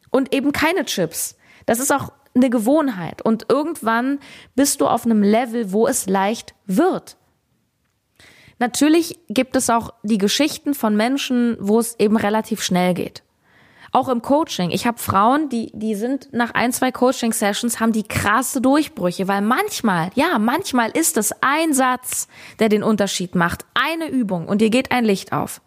Und 0.10 0.34
eben 0.34 0.52
keine 0.52 0.86
Chips. 0.86 1.38
Das 1.66 1.80
ist 1.80 1.94
auch 1.94 2.12
eine 2.40 2.50
Gewohnheit. 2.50 3.22
Und 3.22 3.46
irgendwann 3.50 4.20
bist 4.56 4.82
du 4.82 4.88
auf 4.88 5.06
einem 5.06 5.24
Level, 5.24 5.72
wo 5.72 5.88
es 5.88 6.08
leicht 6.08 6.56
wird. 6.66 7.18
Natürlich 8.60 9.20
gibt 9.30 9.56
es 9.56 9.70
auch 9.70 9.94
die 10.04 10.18
Geschichten 10.18 10.74
von 10.74 10.96
Menschen, 10.96 11.58
wo 11.60 11.80
es 11.80 11.98
eben 12.00 12.18
relativ 12.18 12.62
schnell 12.62 12.94
geht. 12.94 13.24
Auch 13.92 14.10
im 14.10 14.22
Coaching. 14.22 14.70
Ich 14.70 14.86
habe 14.86 15.00
Frauen, 15.00 15.50
die, 15.50 15.72
die 15.74 15.96
sind 15.96 16.32
nach 16.32 16.52
ein, 16.52 16.72
zwei 16.72 16.92
Coaching-Sessions, 16.92 17.80
haben 17.80 17.94
die 17.94 18.04
krasse 18.04 18.62
Durchbrüche, 18.62 19.28
weil 19.28 19.42
manchmal, 19.42 20.12
ja, 20.14 20.38
manchmal 20.38 20.92
ist 20.92 21.18
es 21.18 21.34
ein 21.42 21.74
Satz, 21.74 22.28
der 22.60 22.70
den 22.70 22.84
Unterschied 22.84 23.34
macht. 23.34 23.66
Eine 23.74 24.10
Übung 24.10 24.48
und 24.48 24.62
dir 24.62 24.70
geht 24.70 24.92
ein 24.92 25.06
Licht 25.06 25.34
auf. 25.34 25.62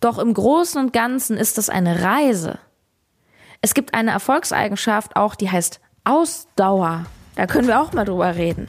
Doch 0.00 0.18
im 0.18 0.32
Großen 0.32 0.80
und 0.80 0.92
Ganzen 0.92 1.36
ist 1.36 1.58
es 1.58 1.68
eine 1.68 2.02
Reise. 2.02 2.58
Es 3.60 3.74
gibt 3.74 3.92
eine 3.92 4.12
Erfolgseigenschaft 4.12 5.16
auch, 5.16 5.34
die 5.34 5.50
heißt 5.50 5.80
Ausdauer. 6.04 7.06
Da 7.34 7.46
können 7.46 7.66
wir 7.66 7.80
auch 7.80 7.92
mal 7.92 8.04
drüber 8.04 8.36
reden. 8.36 8.68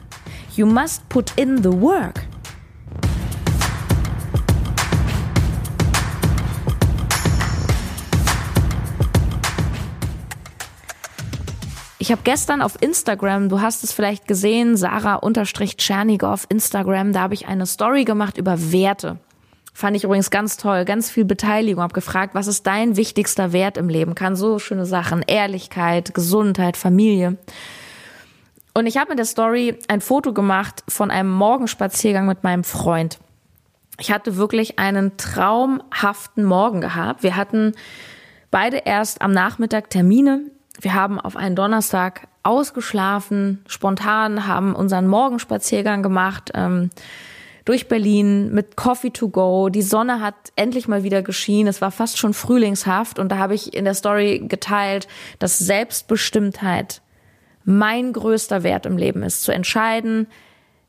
You 0.56 0.66
must 0.66 1.08
put 1.08 1.30
in 1.36 1.62
the 1.62 1.70
work. 1.70 2.26
Ich 11.98 12.10
habe 12.10 12.22
gestern 12.24 12.60
auf 12.60 12.82
Instagram, 12.82 13.48
du 13.48 13.60
hast 13.60 13.84
es 13.84 13.92
vielleicht 13.92 14.26
gesehen, 14.26 14.76
Sarah-Tschernigow 14.76 16.46
Instagram, 16.48 17.12
da 17.12 17.20
habe 17.20 17.34
ich 17.34 17.46
eine 17.46 17.66
Story 17.66 18.02
gemacht 18.04 18.36
über 18.38 18.72
Werte. 18.72 19.18
Fand 19.72 19.96
ich 19.96 20.04
übrigens 20.04 20.30
ganz 20.30 20.56
toll, 20.56 20.84
ganz 20.84 21.10
viel 21.10 21.24
Beteiligung. 21.24 21.82
Hab 21.82 21.94
gefragt, 21.94 22.34
was 22.34 22.46
ist 22.46 22.66
dein 22.66 22.96
wichtigster 22.96 23.52
Wert 23.52 23.76
im 23.76 23.88
Leben? 23.88 24.14
Kann 24.14 24.36
so 24.36 24.58
schöne 24.58 24.86
Sachen, 24.86 25.22
Ehrlichkeit, 25.26 26.14
Gesundheit, 26.14 26.76
Familie. 26.76 27.36
Und 28.74 28.86
ich 28.86 28.96
habe 28.96 29.10
mit 29.10 29.18
der 29.18 29.26
Story 29.26 29.78
ein 29.88 30.00
Foto 30.00 30.32
gemacht 30.32 30.84
von 30.88 31.10
einem 31.10 31.30
Morgenspaziergang 31.30 32.26
mit 32.26 32.44
meinem 32.44 32.64
Freund. 32.64 33.18
Ich 33.98 34.10
hatte 34.10 34.36
wirklich 34.36 34.78
einen 34.78 35.16
traumhaften 35.16 36.44
Morgen 36.44 36.80
gehabt. 36.80 37.22
Wir 37.22 37.36
hatten 37.36 37.74
beide 38.50 38.78
erst 38.78 39.22
am 39.22 39.32
Nachmittag 39.32 39.90
Termine. 39.90 40.42
Wir 40.80 40.94
haben 40.94 41.20
auf 41.20 41.36
einen 41.36 41.56
Donnerstag 41.56 42.28
ausgeschlafen, 42.42 43.62
spontan, 43.66 44.46
haben 44.46 44.74
unseren 44.74 45.06
Morgenspaziergang 45.06 46.02
gemacht 46.02 46.50
ähm, 46.54 46.90
durch 47.64 47.88
Berlin 47.88 48.52
mit 48.52 48.76
Coffee 48.76 49.10
to 49.10 49.28
go. 49.28 49.68
Die 49.68 49.82
Sonne 49.82 50.20
hat 50.20 50.34
endlich 50.56 50.88
mal 50.88 51.02
wieder 51.02 51.22
geschienen. 51.22 51.68
Es 51.68 51.80
war 51.80 51.90
fast 51.90 52.18
schon 52.18 52.34
frühlingshaft 52.34 53.18
und 53.18 53.30
da 53.30 53.38
habe 53.38 53.54
ich 53.54 53.74
in 53.74 53.84
der 53.84 53.94
Story 53.94 54.42
geteilt, 54.46 55.08
dass 55.38 55.58
Selbstbestimmtheit 55.58 57.02
mein 57.64 58.12
größter 58.12 58.62
Wert 58.62 58.86
im 58.86 58.96
Leben 58.96 59.22
ist, 59.22 59.42
zu 59.42 59.52
entscheiden, 59.52 60.26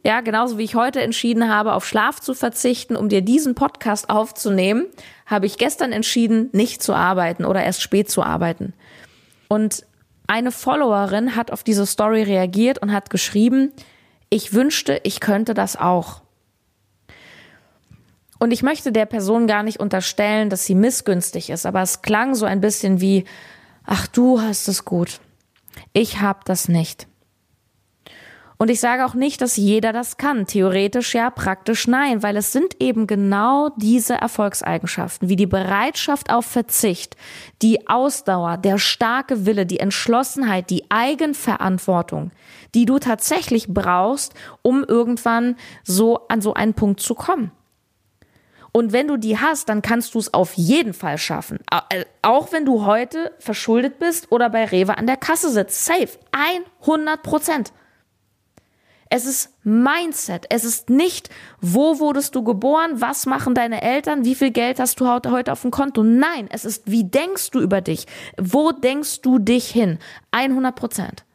ja, 0.03 0.21
genauso 0.21 0.57
wie 0.57 0.63
ich 0.63 0.73
heute 0.73 1.01
entschieden 1.01 1.47
habe, 1.47 1.73
auf 1.73 1.85
Schlaf 1.85 2.19
zu 2.19 2.33
verzichten, 2.33 2.95
um 2.95 3.07
dir 3.07 3.21
diesen 3.21 3.53
Podcast 3.53 4.09
aufzunehmen, 4.09 4.87
habe 5.27 5.45
ich 5.45 5.57
gestern 5.57 5.91
entschieden, 5.91 6.49
nicht 6.53 6.81
zu 6.81 6.93
arbeiten 6.93 7.45
oder 7.45 7.63
erst 7.63 7.83
spät 7.83 8.09
zu 8.09 8.23
arbeiten. 8.23 8.73
Und 9.47 9.85
eine 10.25 10.51
Followerin 10.51 11.35
hat 11.35 11.51
auf 11.51 11.63
diese 11.63 11.85
Story 11.85 12.23
reagiert 12.23 12.79
und 12.79 12.91
hat 12.91 13.09
geschrieben, 13.09 13.71
ich 14.29 14.53
wünschte, 14.53 14.99
ich 15.03 15.19
könnte 15.19 15.53
das 15.53 15.75
auch. 15.75 16.20
Und 18.41 18.49
ich 18.49 18.63
möchte 18.63 18.91
der 18.91 19.05
Person 19.05 19.45
gar 19.45 19.61
nicht 19.61 19.79
unterstellen, 19.79 20.49
dass 20.49 20.65
sie 20.65 20.73
missgünstig 20.73 21.51
ist, 21.51 21.67
aber 21.67 21.83
es 21.83 22.01
klang 22.01 22.33
so 22.33 22.47
ein 22.47 22.59
bisschen 22.59 22.99
wie, 22.99 23.25
ach 23.85 24.07
du 24.07 24.41
hast 24.41 24.67
es 24.67 24.83
gut. 24.83 25.19
Ich 25.93 26.21
hab 26.21 26.43
das 26.45 26.67
nicht. 26.67 27.05
Und 28.57 28.71
ich 28.71 28.79
sage 28.79 29.05
auch 29.05 29.13
nicht, 29.13 29.41
dass 29.41 29.57
jeder 29.57 29.93
das 29.93 30.17
kann. 30.17 30.47
Theoretisch 30.47 31.13
ja, 31.13 31.29
praktisch 31.29 31.85
nein, 31.85 32.23
weil 32.23 32.35
es 32.35 32.51
sind 32.51 32.81
eben 32.81 33.05
genau 33.05 33.69
diese 33.77 34.15
Erfolgseigenschaften, 34.15 35.29
wie 35.29 35.35
die 35.35 35.45
Bereitschaft 35.45 36.33
auf 36.33 36.47
Verzicht, 36.47 37.15
die 37.61 37.87
Ausdauer, 37.87 38.57
der 38.57 38.79
starke 38.79 39.45
Wille, 39.45 39.67
die 39.67 39.79
Entschlossenheit, 39.79 40.71
die 40.71 40.89
Eigenverantwortung, 40.89 42.31
die 42.73 42.87
du 42.87 42.97
tatsächlich 42.97 43.67
brauchst, 43.67 44.33
um 44.63 44.83
irgendwann 44.83 45.57
so 45.83 46.27
an 46.27 46.41
so 46.41 46.55
einen 46.55 46.73
Punkt 46.73 47.01
zu 47.01 47.13
kommen. 47.13 47.51
Und 48.71 48.93
wenn 48.93 49.07
du 49.07 49.17
die 49.17 49.37
hast, 49.37 49.67
dann 49.69 49.81
kannst 49.81 50.15
du 50.15 50.19
es 50.19 50.33
auf 50.33 50.53
jeden 50.53 50.93
Fall 50.93 51.17
schaffen. 51.17 51.59
Äh, 51.89 52.05
auch 52.21 52.51
wenn 52.51 52.65
du 52.65 52.85
heute 52.85 53.33
verschuldet 53.39 53.99
bist 53.99 54.31
oder 54.31 54.49
bei 54.49 54.65
Rewe 54.65 54.97
an 54.97 55.07
der 55.07 55.17
Kasse 55.17 55.49
sitzt. 55.49 55.85
Safe. 55.85 56.09
100 56.31 57.21
Prozent. 57.21 57.73
Es 59.13 59.25
ist 59.25 59.49
Mindset. 59.65 60.45
Es 60.49 60.63
ist 60.63 60.89
nicht, 60.89 61.29
wo 61.59 61.99
wurdest 61.99 62.33
du 62.33 62.45
geboren, 62.45 63.01
was 63.01 63.25
machen 63.25 63.53
deine 63.53 63.81
Eltern, 63.81 64.23
wie 64.23 64.35
viel 64.35 64.51
Geld 64.51 64.79
hast 64.79 65.01
du 65.01 65.07
heute 65.09 65.51
auf 65.51 65.63
dem 65.63 65.71
Konto. 65.71 66.01
Nein, 66.01 66.47
es 66.49 66.63
ist, 66.63 66.89
wie 66.89 67.03
denkst 67.03 67.51
du 67.51 67.59
über 67.59 67.81
dich? 67.81 68.07
Wo 68.37 68.71
denkst 68.71 69.19
du 69.21 69.37
dich 69.37 69.69
hin? 69.69 69.99
100 70.31 70.73
Prozent. 70.73 71.25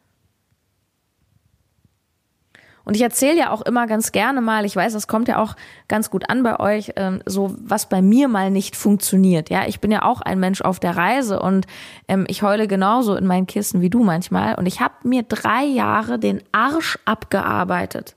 Und 2.87 2.95
ich 2.95 3.01
erzähle 3.01 3.37
ja 3.37 3.51
auch 3.51 3.61
immer 3.63 3.85
ganz 3.85 4.13
gerne 4.13 4.39
mal, 4.39 4.63
ich 4.63 4.73
weiß, 4.73 4.93
das 4.93 5.09
kommt 5.09 5.27
ja 5.27 5.39
auch 5.39 5.57
ganz 5.89 6.09
gut 6.09 6.29
an 6.29 6.41
bei 6.41 6.57
euch, 6.57 6.93
ähm, 6.95 7.21
so 7.25 7.53
was 7.59 7.89
bei 7.89 8.01
mir 8.01 8.29
mal 8.29 8.49
nicht 8.49 8.77
funktioniert. 8.77 9.49
Ja, 9.49 9.67
ich 9.67 9.81
bin 9.81 9.91
ja 9.91 10.03
auch 10.03 10.21
ein 10.21 10.39
Mensch 10.39 10.61
auf 10.61 10.79
der 10.79 10.95
Reise 10.95 11.41
und 11.41 11.67
ähm, 12.07 12.23
ich 12.29 12.43
heule 12.43 12.65
genauso 12.65 13.15
in 13.15 13.27
meinen 13.27 13.45
Kissen 13.45 13.81
wie 13.81 13.89
du 13.89 14.05
manchmal. 14.05 14.55
Und 14.55 14.67
ich 14.67 14.79
habe 14.79 14.93
mir 15.03 15.23
drei 15.23 15.65
Jahre 15.65 16.17
den 16.17 16.41
Arsch 16.53 16.97
abgearbeitet, 17.03 18.15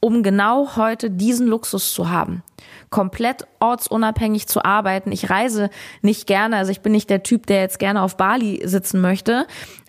um 0.00 0.22
genau 0.22 0.76
heute 0.76 1.10
diesen 1.10 1.46
Luxus 1.46 1.92
zu 1.92 2.08
haben 2.08 2.42
komplett 2.88 3.46
ortsunabhängig 3.60 4.48
zu 4.48 4.64
arbeiten. 4.64 5.12
Ich 5.12 5.30
reise 5.30 5.70
nicht 6.02 6.26
gerne, 6.26 6.56
also 6.56 6.72
ich 6.72 6.80
bin 6.80 6.90
nicht 6.90 7.08
der 7.08 7.22
Typ, 7.22 7.46
der 7.46 7.60
jetzt 7.60 7.78
gerne 7.78 8.02
auf 8.02 8.16
Bali 8.16 8.62
sitzen 8.64 9.00
möchte, 9.00 9.46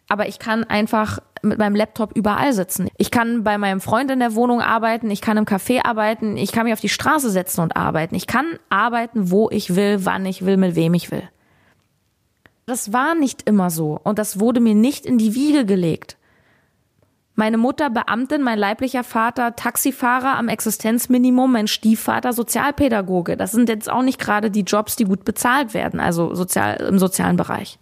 aber 0.08 0.28
ich 0.28 0.38
kann 0.38 0.64
einfach 0.64 1.20
mit 1.42 1.58
meinem 1.58 1.76
Laptop 1.76 2.16
überall 2.16 2.54
sitzen. 2.54 2.90
Ich 2.98 3.12
kann 3.12 3.44
bei 3.44 3.58
meinem 3.58 3.82
Freund 3.82 4.12
in 4.12 4.20
der 4.20 4.36
Wohnung 4.36 4.62
arbeiten, 4.62 5.10
ich 5.10 5.22
kann 5.22 5.38
im 5.38 5.46
Café 5.46 5.86
arbeiten, 5.86 6.38
ich 6.38 6.52
kann 6.52 6.66
mich 6.66 6.74
auf 6.74 6.80
die 6.80 6.90
Straße 6.90 7.30
setzen 7.30 7.62
und 7.62 7.76
arbeiten. 7.76 8.16
Ich 8.16 8.28
kann 8.28 8.46
arbeiten, 8.70 9.32
wo 9.32 9.50
ich 9.50 9.76
will, 9.76 10.06
wann 10.06 10.26
ich 10.26 10.46
will, 10.46 10.58
mit 10.58 10.76
wem 10.76 10.94
ich 10.94 11.12
will. 11.12 11.24
Das 12.66 12.94
war 12.94 13.16
nicht 13.16 13.48
immer 13.48 13.70
so 13.70 14.00
und 14.04 14.20
das 14.20 14.40
wurde 14.40 14.60
mir 14.60 14.76
nicht 14.76 15.06
in 15.06 15.18
die 15.18 15.36
Wiege 15.36 15.66
gelegt. 15.66 16.18
Meine 17.36 17.58
Mutter 17.58 17.90
Beamtin, 17.90 18.44
mein 18.44 18.60
leiblicher 18.60 19.04
Vater 19.04 19.56
Taxifahrer 19.56 20.38
am 20.38 20.48
Existenzminimum, 20.48 21.52
mein 21.52 21.68
Stiefvater 21.68 22.34
Sozialpädagoge. 22.34 23.38
Das 23.38 23.52
sind 23.52 23.70
jetzt 23.70 23.90
auch 23.90 24.04
nicht 24.04 24.20
gerade 24.20 24.52
die 24.52 24.62
Jobs, 24.62 24.96
die 24.96 25.06
gut 25.06 25.26
bezahlt 25.26 25.74
werden, 25.74 26.00
also 26.00 26.36
sozial, 26.36 26.76
im 26.82 27.00
sozialen 27.00 27.38
Bereich. 27.38 27.80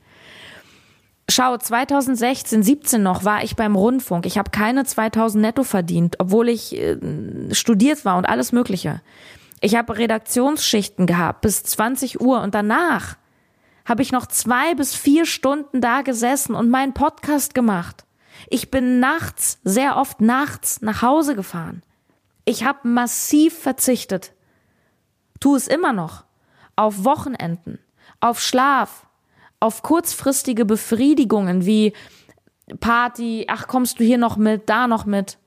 Schau, 1.31 1.55
2016, 1.55 2.63
17 2.63 3.03
noch 3.03 3.23
war 3.23 3.43
ich 3.43 3.55
beim 3.55 3.75
Rundfunk. 3.75 4.25
Ich 4.25 4.39
habe 4.39 4.49
keine 4.49 4.83
2000 4.83 5.39
netto 5.39 5.63
verdient, 5.63 6.15
obwohl 6.19 6.49
ich 6.49 6.75
äh, 6.75 6.97
studiert 7.53 8.03
war 8.03 8.17
und 8.17 8.25
alles 8.25 8.51
Mögliche. 8.51 9.01
Ich 9.61 9.75
habe 9.75 9.95
Redaktionsschichten 9.95 11.05
gehabt 11.05 11.41
bis 11.41 11.61
20 11.61 12.19
Uhr 12.19 12.41
und 12.41 12.55
danach 12.55 13.15
habe 13.85 14.01
ich 14.01 14.11
noch 14.11 14.25
zwei 14.25 14.73
bis 14.73 14.95
vier 14.95 15.27
Stunden 15.27 15.81
da 15.81 16.01
gesessen 16.01 16.55
und 16.55 16.71
meinen 16.71 16.95
Podcast 16.95 17.53
gemacht. 17.53 18.05
Ich 18.49 18.71
bin 18.71 18.99
nachts, 18.99 19.59
sehr 19.63 19.97
oft 19.97 20.21
nachts 20.21 20.81
nach 20.81 21.03
Hause 21.03 21.35
gefahren. 21.35 21.83
Ich 22.43 22.63
habe 22.63 22.87
massiv 22.87 23.55
verzichtet. 23.55 24.33
Tu 25.39 25.55
es 25.55 25.67
immer 25.67 25.93
noch. 25.93 26.23
Auf 26.75 27.03
Wochenenden, 27.03 27.77
auf 28.19 28.41
Schlaf, 28.41 29.05
auf 29.59 29.83
kurzfristige 29.83 30.65
Befriedigungen 30.65 31.65
wie 31.65 31.93
Party, 32.79 33.45
ach 33.47 33.67
kommst 33.67 33.99
du 33.99 34.03
hier 34.03 34.17
noch 34.17 34.37
mit, 34.37 34.69
da 34.69 34.87
noch 34.87 35.05
mit. 35.05 35.37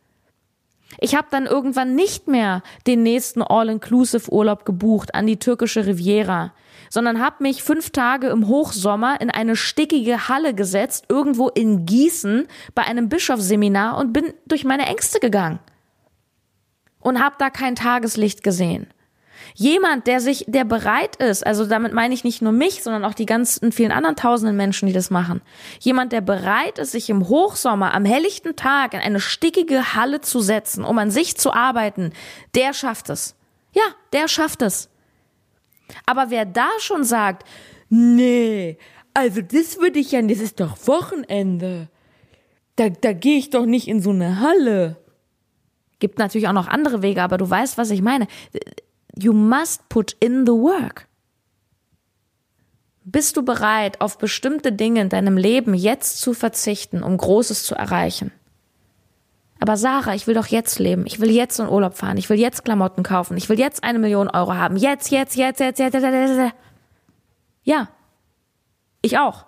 Ich 1.01 1.15
habe 1.15 1.29
dann 1.31 1.47
irgendwann 1.47 1.95
nicht 1.95 2.29
mehr 2.29 2.63
den 2.87 3.03
nächsten 3.03 3.43
All-Inclusive-Urlaub 3.43 4.65
gebucht 4.65 5.15
an 5.15 5.27
die 5.27 5.39
türkische 5.39 5.87
Riviera, 5.87 6.53
sondern 6.91 7.21
habe 7.21 7.43
mich 7.43 7.63
fünf 7.63 7.91
Tage 7.91 8.29
im 8.29 8.49
Hochsommer 8.49 9.21
in 9.21 9.31
eine 9.31 9.57
stickige 9.57 10.29
Halle 10.29 10.55
gesetzt, 10.55 11.07
irgendwo 11.09 11.49
in 11.49 11.87
Gießen 11.87 12.47
bei 12.75 12.83
einem 12.83 13.09
Bischofsseminar 13.09 13.97
und 13.97 14.13
bin 14.13 14.35
durch 14.47 14.65
meine 14.65 14.87
Ängste 14.87 15.19
gegangen 15.19 15.61
und 17.01 17.23
habe 17.23 17.37
da 17.39 17.51
kein 17.51 17.75
Tageslicht 17.75 18.43
gesehen. 18.43 18.87
Jemand, 19.55 20.07
der 20.07 20.21
sich, 20.21 20.45
der 20.49 20.65
bereit 20.65 21.17
ist, 21.17 21.47
also 21.47 21.67
damit 21.67 21.93
meine 21.93 22.15
ich 22.15 22.25
nicht 22.25 22.43
nur 22.43 22.53
mich, 22.53 22.83
sondern 22.83 23.05
auch 23.05 23.15
die 23.15 23.27
ganzen 23.27 23.73
vielen 23.73 23.93
anderen 23.93 24.17
tausenden 24.17 24.57
Menschen, 24.57 24.87
die 24.87 24.93
das 24.93 25.11
machen. 25.11 25.43
Jemand, 25.81 26.13
der 26.13 26.21
bereit 26.21 26.79
ist, 26.79 26.93
sich 26.93 27.11
im 27.11 27.29
Hochsommer 27.29 27.95
am 27.95 28.05
helllichten 28.05 28.57
Tag 28.57 28.95
in 28.95 29.01
eine 29.01 29.21
stickige 29.21 29.95
Halle 29.95 30.21
zu 30.21 30.41
setzen, 30.41 30.85
um 30.85 30.99
an 30.99 31.11
sich 31.11 31.37
zu 31.37 31.53
arbeiten, 31.53 32.13
der 32.55 32.73
schafft 32.73 33.11
es. 33.11 33.37
Ja, 33.75 33.83
der 34.13 34.29
schafft 34.29 34.63
es. 34.63 34.89
Aber 36.07 36.31
wer 36.31 36.45
da 36.45 36.69
schon 36.79 37.05
sagt, 37.05 37.47
nee, 37.89 38.79
also 39.15 39.43
das 39.43 39.79
würde 39.79 39.99
ich 39.99 40.13
ja, 40.13 40.23
das 40.23 40.39
ist 40.39 40.61
doch 40.61 40.87
Wochenende. 40.87 41.89
Da, 42.77 42.89
da 42.89 43.13
gehe 43.13 43.39
ich 43.39 43.51
doch 43.51 43.67
nicht 43.67 43.89
in 43.89 44.01
so 44.01 44.11
eine 44.11 44.41
Halle. 44.41 44.97
Gibt 45.99 46.19
natürlich 46.19 46.49
auch 46.49 46.53
noch 46.53 46.69
andere 46.69 47.03
Wege, 47.03 47.23
aber 47.23 47.39
du 47.39 47.49
weißt, 47.49 47.79
was 47.79 47.91
ich 47.91 48.03
meine. 48.03 48.27
You 49.19 49.33
must 49.33 49.89
put 49.89 50.17
in 50.21 50.47
the 50.47 50.53
work. 50.53 51.07
Bist 53.05 53.37
du 53.37 53.43
bereit, 53.43 54.01
auf 54.01 54.17
bestimmte 54.17 54.73
Dinge 54.73 55.01
in 55.01 55.09
deinem 55.09 55.37
Leben 55.37 55.75
jetzt 55.75 56.21
zu 56.21 56.35
verzichten, 56.35 57.03
um 57.03 57.17
Großes 57.17 57.65
zu 57.65 57.75
erreichen? 57.75 58.31
Aber 59.61 59.77
Sarah, 59.77 60.15
ich 60.15 60.27
will 60.27 60.35
doch 60.35 60.47
jetzt 60.47 60.79
leben. 60.79 61.05
Ich 61.07 61.21
will 61.21 61.31
jetzt 61.31 61.59
in 61.61 61.69
Urlaub 61.69 61.95
fahren. 61.95 62.17
Ich 62.17 62.29
will 62.29 62.39
jetzt 62.39 62.65
Klamotten 62.65 63.03
kaufen. 63.03 63.37
Ich 63.37 63.49
will 63.49 63.59
jetzt 63.59 63.85
eine 63.85 63.99
Million 63.99 64.29
Euro 64.29 64.55
haben. 64.55 64.77
Jetzt, 64.77 65.11
jetzt, 65.11 65.37
jetzt, 65.37 65.61
jetzt, 65.61 65.79
jetzt, 65.79 65.95
jetzt, 65.95 66.05
jetzt. 66.05 66.37
jetzt. 66.37 66.55
Ja. 67.63 67.89
Ich 69.03 69.19
auch. 69.19 69.47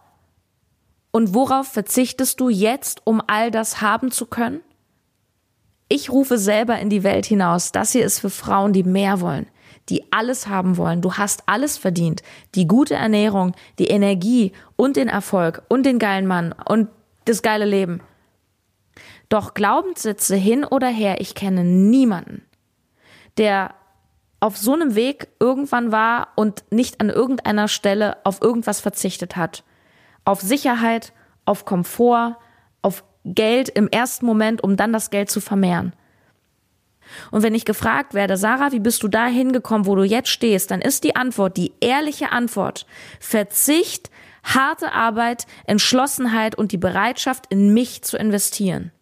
Und 1.11 1.35
worauf 1.35 1.69
verzichtest 1.69 2.41
du 2.41 2.49
jetzt, 2.49 3.03
um 3.05 3.23
all 3.27 3.51
das 3.51 3.81
haben 3.81 4.11
zu 4.11 4.27
können? 4.27 4.61
Ich 5.89 6.11
rufe 6.11 6.39
selber 6.39 6.79
in 6.79 6.91
die 6.91 7.03
Welt 7.03 7.27
hinaus. 7.27 7.73
Das 7.73 7.93
hier 7.93 8.05
ist 8.05 8.19
für 8.19 8.31
Frauen, 8.31 8.73
die 8.73 8.85
mehr 8.85 9.21
wollen 9.21 9.47
die 9.89 10.05
alles 10.11 10.47
haben 10.47 10.77
wollen. 10.77 11.03
Du 11.03 11.15
hast 11.15 11.43
alles 11.47 11.77
verdient. 11.77 12.23
Die 12.55 12.67
gute 12.67 12.95
Ernährung, 12.95 13.55
die 13.79 13.89
Energie 13.89 14.53
und 14.77 14.97
den 14.97 15.09
Erfolg 15.09 15.63
und 15.69 15.85
den 15.85 15.99
geilen 15.99 16.27
Mann 16.27 16.55
und 16.67 16.89
das 17.27 17.43
geile 17.43 17.65
Leben. 17.65 18.01
Doch 19.29 19.55
Glaubenssätze 19.55 20.37
hin 20.37 20.65
oder 20.65 20.89
her, 20.89 21.21
ich 21.21 21.35
kenne 21.35 21.65
niemanden, 21.65 22.43
der 23.39 23.75
auf 24.41 24.57
so 24.59 24.75
einem 24.75 24.95
Weg 24.95 25.29
irgendwann 25.41 25.91
war 25.91 26.29
und 26.37 26.65
nicht 26.71 27.01
an 27.01 27.09
irgendeiner 27.09 27.67
Stelle 27.67 28.19
auf 28.25 28.43
irgendwas 28.43 28.81
verzichtet 28.81 29.37
hat. 29.37 29.65
Auf 30.25 30.41
Sicherheit, 30.43 31.13
auf 31.47 31.65
Komfort, 31.65 32.37
auf 32.83 33.05
Geld 33.25 33.71
im 33.71 33.89
ersten 33.89 34.27
Moment, 34.27 34.63
um 34.63 34.77
dann 34.77 34.93
das 34.93 35.09
Geld 35.09 35.31
zu 35.31 35.41
vermehren. 35.41 35.95
Und 37.31 37.43
wenn 37.43 37.55
ich 37.55 37.65
gefragt 37.65 38.15
werde, 38.15 38.37
Sarah, 38.37 38.73
wie 38.73 38.81
bist 38.81 39.03
du 39.03 39.09
da 39.09 39.27
hingekommen, 39.27 39.87
wo 39.87 39.95
du 39.95 40.03
jetzt 40.05 40.29
stehst, 40.29 40.71
dann 40.71 40.81
ist 40.81 41.05
die 41.05 41.17
Antwort, 41.17 41.57
die 41.57 41.73
ehrliche 41.81 42.33
Antwort, 42.33 42.87
Verzicht, 43.21 44.11
harte 44.43 44.93
Arbeit, 44.93 45.47
Entschlossenheit 45.67 46.55
und 46.55 46.73
die 46.73 46.79
Bereitschaft, 46.79 47.47
in 47.51 47.73
mich 47.73 48.03
zu 48.03 48.17
investieren. 48.17 48.93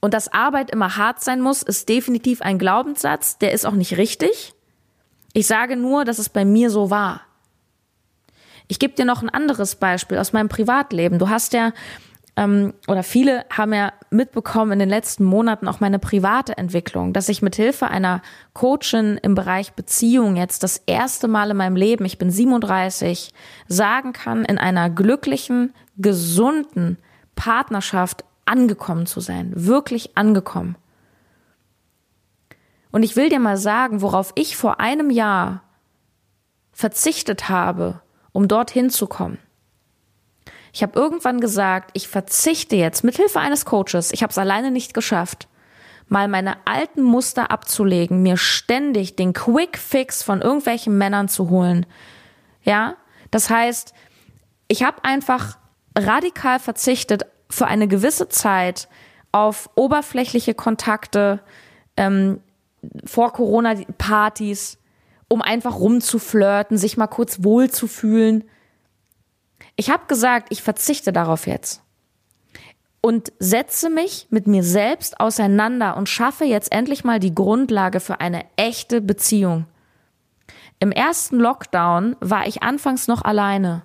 Und 0.00 0.14
dass 0.14 0.32
Arbeit 0.32 0.70
immer 0.70 0.96
hart 0.96 1.22
sein 1.22 1.40
muss, 1.40 1.62
ist 1.62 1.88
definitiv 1.88 2.40
ein 2.40 2.58
Glaubenssatz, 2.58 3.38
der 3.38 3.52
ist 3.52 3.66
auch 3.66 3.72
nicht 3.72 3.96
richtig. 3.96 4.54
Ich 5.32 5.46
sage 5.46 5.76
nur, 5.76 6.04
dass 6.04 6.18
es 6.18 6.28
bei 6.28 6.44
mir 6.44 6.70
so 6.70 6.90
war. 6.90 7.22
Ich 8.68 8.78
gebe 8.78 8.94
dir 8.94 9.04
noch 9.04 9.22
ein 9.22 9.30
anderes 9.30 9.76
Beispiel 9.76 10.18
aus 10.18 10.32
meinem 10.32 10.48
Privatleben. 10.48 11.18
Du 11.18 11.28
hast 11.28 11.52
ja 11.52 11.72
ähm, 12.38 12.72
oder 12.86 13.02
viele 13.02 13.44
haben 13.50 13.72
ja 13.72 13.92
mitbekommen 14.10 14.70
in 14.70 14.78
den 14.78 14.88
letzten 14.88 15.24
Monaten 15.24 15.66
auch 15.66 15.80
meine 15.80 15.98
private 15.98 16.56
Entwicklung, 16.56 17.12
dass 17.12 17.28
ich 17.28 17.42
mit 17.42 17.56
Hilfe 17.56 17.88
einer 17.88 18.22
Coachin 18.52 19.18
im 19.20 19.34
Bereich 19.34 19.72
Beziehung 19.72 20.36
jetzt 20.36 20.62
das 20.62 20.80
erste 20.86 21.26
Mal 21.26 21.50
in 21.50 21.56
meinem 21.56 21.74
Leben, 21.74 22.04
ich 22.04 22.16
bin 22.16 22.30
37, 22.30 23.34
sagen 23.66 24.12
kann, 24.12 24.44
in 24.44 24.56
einer 24.56 24.88
glücklichen, 24.88 25.74
gesunden 25.96 26.98
Partnerschaft 27.34 28.24
angekommen 28.44 29.06
zu 29.06 29.18
sein, 29.18 29.52
wirklich 29.56 30.16
angekommen. 30.16 30.76
Und 32.92 33.02
ich 33.02 33.16
will 33.16 33.30
dir 33.30 33.40
mal 33.40 33.56
sagen, 33.56 34.00
worauf 34.00 34.30
ich 34.36 34.56
vor 34.56 34.78
einem 34.78 35.10
Jahr 35.10 35.64
verzichtet 36.70 37.48
habe, 37.48 38.00
um 38.30 38.46
dorthin 38.46 38.90
zu 38.90 39.08
kommen. 39.08 39.38
Ich 40.72 40.82
habe 40.82 40.98
irgendwann 40.98 41.40
gesagt, 41.40 41.90
ich 41.94 42.08
verzichte 42.08 42.76
jetzt 42.76 43.04
mit 43.04 43.16
Hilfe 43.16 43.40
eines 43.40 43.64
Coaches, 43.64 44.12
ich 44.12 44.22
habe 44.22 44.30
es 44.30 44.38
alleine 44.38 44.70
nicht 44.70 44.94
geschafft, 44.94 45.48
mal 46.08 46.28
meine 46.28 46.56
alten 46.66 47.02
Muster 47.02 47.50
abzulegen, 47.50 48.22
mir 48.22 48.36
ständig 48.36 49.16
den 49.16 49.32
Quick 49.32 49.78
Fix 49.78 50.22
von 50.22 50.40
irgendwelchen 50.40 50.96
Männern 50.96 51.28
zu 51.28 51.50
holen. 51.50 51.86
Ja, 52.62 52.96
das 53.30 53.50
heißt, 53.50 53.92
ich 54.68 54.82
habe 54.82 55.04
einfach 55.04 55.58
radikal 55.96 56.58
verzichtet 56.58 57.26
für 57.50 57.66
eine 57.66 57.88
gewisse 57.88 58.28
Zeit 58.28 58.88
auf 59.32 59.70
oberflächliche 59.74 60.54
Kontakte, 60.54 61.40
ähm, 61.96 62.40
vor 63.04 63.32
Corona 63.32 63.74
Partys, 63.98 64.78
um 65.28 65.42
einfach 65.42 65.78
rumzuflirten, 65.78 66.78
sich 66.78 66.96
mal 66.96 67.06
kurz 67.06 67.42
wohlzufühlen. 67.42 68.44
Ich 69.80 69.90
habe 69.90 70.06
gesagt, 70.08 70.48
ich 70.50 70.60
verzichte 70.60 71.12
darauf 71.12 71.46
jetzt 71.46 71.82
und 73.00 73.32
setze 73.38 73.90
mich 73.90 74.26
mit 74.28 74.48
mir 74.48 74.64
selbst 74.64 75.20
auseinander 75.20 75.96
und 75.96 76.08
schaffe 76.08 76.44
jetzt 76.44 76.72
endlich 76.72 77.04
mal 77.04 77.20
die 77.20 77.32
Grundlage 77.32 78.00
für 78.00 78.20
eine 78.20 78.44
echte 78.56 79.00
Beziehung. 79.00 79.66
Im 80.80 80.90
ersten 80.90 81.38
Lockdown 81.38 82.16
war 82.18 82.48
ich 82.48 82.64
anfangs 82.64 83.06
noch 83.06 83.22
alleine. 83.22 83.82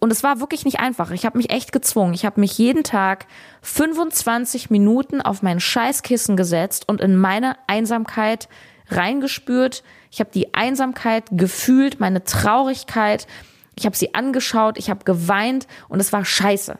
Und 0.00 0.10
es 0.10 0.24
war 0.24 0.40
wirklich 0.40 0.64
nicht 0.64 0.80
einfach. 0.80 1.12
Ich 1.12 1.24
habe 1.24 1.38
mich 1.38 1.50
echt 1.50 1.70
gezwungen. 1.70 2.12
Ich 2.12 2.24
habe 2.24 2.40
mich 2.40 2.58
jeden 2.58 2.82
Tag 2.82 3.26
25 3.62 4.68
Minuten 4.68 5.20
auf 5.20 5.42
mein 5.42 5.60
Scheißkissen 5.60 6.36
gesetzt 6.36 6.88
und 6.88 7.00
in 7.00 7.16
meine 7.16 7.54
Einsamkeit 7.68 8.48
reingespürt. 8.88 9.84
Ich 10.10 10.18
habe 10.18 10.30
die 10.34 10.54
Einsamkeit 10.54 11.26
gefühlt, 11.30 12.00
meine 12.00 12.24
Traurigkeit. 12.24 13.28
Ich 13.76 13.86
habe 13.86 13.96
sie 13.96 14.14
angeschaut, 14.14 14.78
ich 14.78 14.90
habe 14.90 15.04
geweint 15.04 15.66
und 15.88 16.00
es 16.00 16.12
war 16.12 16.24
scheiße. 16.24 16.78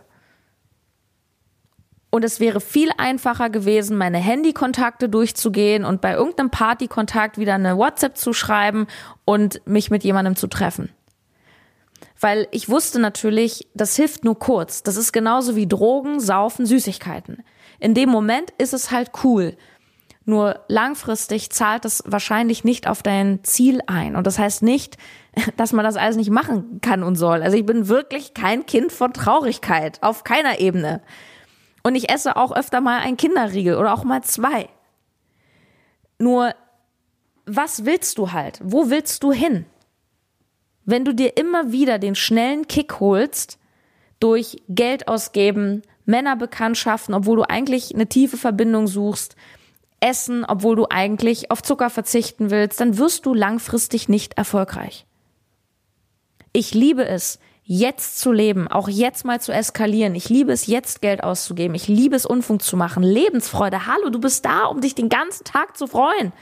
Und 2.10 2.24
es 2.24 2.40
wäre 2.40 2.60
viel 2.60 2.90
einfacher 2.98 3.50
gewesen, 3.50 3.96
meine 3.96 4.18
Handykontakte 4.18 5.08
durchzugehen 5.08 5.84
und 5.84 6.00
bei 6.00 6.14
irgendeinem 6.14 6.50
Partykontakt 6.50 7.38
wieder 7.38 7.54
eine 7.54 7.76
WhatsApp 7.76 8.16
zu 8.16 8.32
schreiben 8.32 8.88
und 9.24 9.64
mich 9.64 9.90
mit 9.90 10.02
jemandem 10.02 10.34
zu 10.34 10.48
treffen. 10.48 10.90
Weil 12.18 12.48
ich 12.50 12.68
wusste 12.68 12.98
natürlich, 12.98 13.68
das 13.74 13.96
hilft 13.96 14.24
nur 14.24 14.38
kurz. 14.38 14.82
Das 14.82 14.96
ist 14.96 15.12
genauso 15.12 15.56
wie 15.56 15.68
Drogen, 15.68 16.20
Saufen, 16.20 16.66
Süßigkeiten. 16.66 17.44
In 17.78 17.94
dem 17.94 18.10
Moment 18.10 18.50
ist 18.58 18.74
es 18.74 18.90
halt 18.90 19.12
cool. 19.24 19.56
Nur 20.24 20.60
langfristig 20.68 21.50
zahlt 21.50 21.84
es 21.84 22.02
wahrscheinlich 22.06 22.62
nicht 22.62 22.86
auf 22.86 23.02
dein 23.02 23.42
Ziel 23.42 23.80
ein. 23.86 24.16
Und 24.16 24.26
das 24.26 24.38
heißt 24.38 24.62
nicht, 24.62 24.96
dass 25.56 25.72
man 25.72 25.84
das 25.84 25.96
alles 25.96 26.16
nicht 26.16 26.30
machen 26.30 26.80
kann 26.80 27.02
und 27.02 27.16
soll. 27.16 27.42
Also 27.42 27.56
ich 27.56 27.66
bin 27.66 27.88
wirklich 27.88 28.34
kein 28.34 28.66
Kind 28.66 28.92
von 28.92 29.12
Traurigkeit. 29.12 30.02
Auf 30.02 30.24
keiner 30.24 30.60
Ebene. 30.60 31.02
Und 31.82 31.94
ich 31.94 32.10
esse 32.10 32.36
auch 32.36 32.52
öfter 32.52 32.80
mal 32.80 33.00
ein 33.00 33.16
Kinderriegel 33.16 33.76
oder 33.76 33.94
auch 33.94 34.04
mal 34.04 34.22
zwei. 34.22 34.68
Nur, 36.18 36.54
was 37.46 37.86
willst 37.86 38.18
du 38.18 38.32
halt? 38.32 38.60
Wo 38.62 38.90
willst 38.90 39.22
du 39.22 39.32
hin? 39.32 39.64
Wenn 40.84 41.04
du 41.04 41.14
dir 41.14 41.36
immer 41.36 41.72
wieder 41.72 41.98
den 41.98 42.14
schnellen 42.14 42.68
Kick 42.68 43.00
holst, 43.00 43.58
durch 44.18 44.62
Geld 44.68 45.08
ausgeben, 45.08 45.82
Männerbekanntschaften, 46.04 47.14
obwohl 47.14 47.36
du 47.36 47.48
eigentlich 47.48 47.94
eine 47.94 48.06
tiefe 48.06 48.36
Verbindung 48.36 48.86
suchst, 48.86 49.34
Essen, 50.00 50.44
obwohl 50.44 50.76
du 50.76 50.86
eigentlich 50.88 51.50
auf 51.50 51.62
Zucker 51.62 51.90
verzichten 51.90 52.50
willst, 52.50 52.80
dann 52.80 52.98
wirst 52.98 53.26
du 53.26 53.34
langfristig 53.34 54.08
nicht 54.08 54.34
erfolgreich. 54.34 55.06
Ich 56.52 56.74
liebe 56.74 57.04
es, 57.06 57.38
jetzt 57.64 58.18
zu 58.18 58.32
leben, 58.32 58.66
auch 58.66 58.88
jetzt 58.88 59.24
mal 59.24 59.40
zu 59.40 59.52
eskalieren. 59.52 60.16
Ich 60.16 60.28
liebe 60.28 60.50
es, 60.50 60.66
jetzt 60.66 61.02
Geld 61.02 61.22
auszugeben. 61.22 61.76
Ich 61.76 61.86
liebe 61.86 62.16
es, 62.16 62.26
Unfunk 62.26 62.62
zu 62.62 62.76
machen. 62.76 63.04
Lebensfreude. 63.04 63.86
Hallo, 63.86 64.10
du 64.10 64.18
bist 64.18 64.44
da, 64.44 64.64
um 64.64 64.80
dich 64.80 64.96
den 64.96 65.08
ganzen 65.08 65.44
Tag 65.44 65.76
zu 65.76 65.86
freuen. 65.86 66.32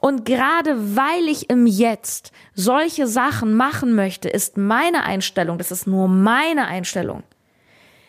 Und 0.00 0.24
gerade 0.24 0.96
weil 0.96 1.28
ich 1.28 1.50
im 1.50 1.66
Jetzt 1.66 2.32
solche 2.54 3.06
Sachen 3.06 3.54
machen 3.54 3.94
möchte, 3.94 4.28
ist 4.28 4.56
meine 4.56 5.04
Einstellung, 5.04 5.58
das 5.58 5.70
ist 5.70 5.86
nur 5.86 6.08
meine 6.08 6.66
Einstellung. 6.66 7.22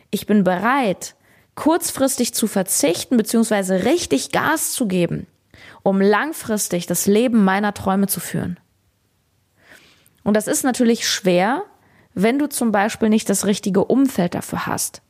Ich 0.10 0.26
bin 0.26 0.44
bereit, 0.44 1.16
kurzfristig 1.58 2.34
zu 2.34 2.48
verzichten 2.48 3.18
bzw. 3.18 3.74
richtig 3.84 4.32
Gas 4.32 4.72
zu 4.72 4.88
geben, 4.88 5.28
um 5.84 6.00
langfristig 6.00 6.86
das 6.86 7.08
Leben 7.08 7.44
meiner 7.44 7.74
Träume 7.74 8.08
zu 8.08 8.22
führen. 8.22 8.58
Und 10.24 10.36
das 10.36 10.48
ist 10.48 10.64
natürlich 10.64 11.10
schwer, 11.10 11.64
wenn 12.14 12.40
du 12.40 12.48
zum 12.48 12.72
Beispiel 12.72 13.10
nicht 13.10 13.30
das 13.30 13.46
richtige 13.46 13.84
Umfeld 13.84 14.36
dafür 14.36 14.68
hast. 14.68 15.02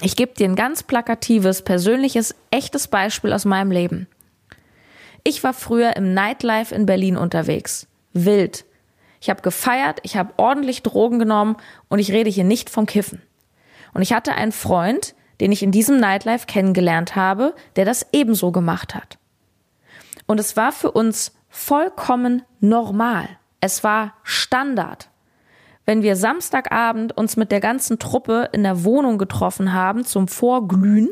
Ich 0.00 0.16
gebe 0.16 0.32
dir 0.32 0.48
ein 0.48 0.56
ganz 0.56 0.82
plakatives, 0.82 1.62
persönliches, 1.62 2.34
echtes 2.50 2.88
Beispiel 2.88 3.32
aus 3.32 3.44
meinem 3.44 3.70
Leben. 3.70 4.08
Ich 5.24 5.44
war 5.44 5.52
früher 5.52 5.94
im 5.94 6.14
Nightlife 6.14 6.74
in 6.74 6.86
Berlin 6.86 7.18
unterwegs. 7.18 7.86
Wild. 8.14 8.64
Ich 9.20 9.28
habe 9.28 9.42
gefeiert, 9.42 9.98
ich 10.04 10.16
habe 10.16 10.32
ordentlich 10.38 10.82
Drogen 10.82 11.18
genommen 11.18 11.56
und 11.88 11.98
ich 11.98 12.12
rede 12.12 12.30
hier 12.30 12.44
nicht 12.44 12.70
vom 12.70 12.86
Kiffen. 12.86 13.20
Und 13.92 14.00
ich 14.00 14.14
hatte 14.14 14.34
einen 14.34 14.52
Freund, 14.52 15.14
den 15.40 15.52
ich 15.52 15.62
in 15.62 15.72
diesem 15.72 15.98
Nightlife 15.98 16.46
kennengelernt 16.46 17.16
habe, 17.16 17.54
der 17.76 17.84
das 17.84 18.06
ebenso 18.12 18.52
gemacht 18.52 18.94
hat. 18.94 19.18
Und 20.26 20.38
es 20.38 20.56
war 20.56 20.72
für 20.72 20.92
uns 20.92 21.34
vollkommen 21.48 22.42
normal. 22.60 23.28
Es 23.60 23.82
war 23.82 24.14
Standard. 24.22 25.10
Wenn 25.84 26.02
wir 26.02 26.14
Samstagabend 26.14 27.16
uns 27.16 27.36
mit 27.36 27.50
der 27.50 27.60
ganzen 27.60 27.98
Truppe 27.98 28.48
in 28.52 28.62
der 28.62 28.84
Wohnung 28.84 29.18
getroffen 29.18 29.72
haben 29.72 30.04
zum 30.04 30.28
Vorglühen, 30.28 31.10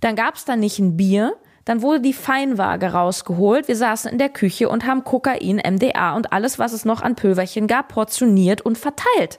dann 0.00 0.16
gab 0.16 0.34
es 0.34 0.44
da 0.44 0.56
nicht 0.56 0.80
ein 0.80 0.96
Bier, 0.96 1.34
dann 1.64 1.80
wurde 1.80 2.00
die 2.00 2.12
Feinwaage 2.12 2.92
rausgeholt. 2.92 3.68
Wir 3.68 3.76
saßen 3.76 4.10
in 4.10 4.18
der 4.18 4.30
Küche 4.30 4.68
und 4.68 4.84
haben 4.84 5.04
Kokain, 5.04 5.62
MDA 5.64 6.16
und 6.16 6.32
alles, 6.32 6.58
was 6.58 6.72
es 6.72 6.84
noch 6.84 7.02
an 7.02 7.14
Pülverchen 7.14 7.68
gab, 7.68 7.88
portioniert 7.88 8.62
und 8.62 8.78
verteilt. 8.78 9.38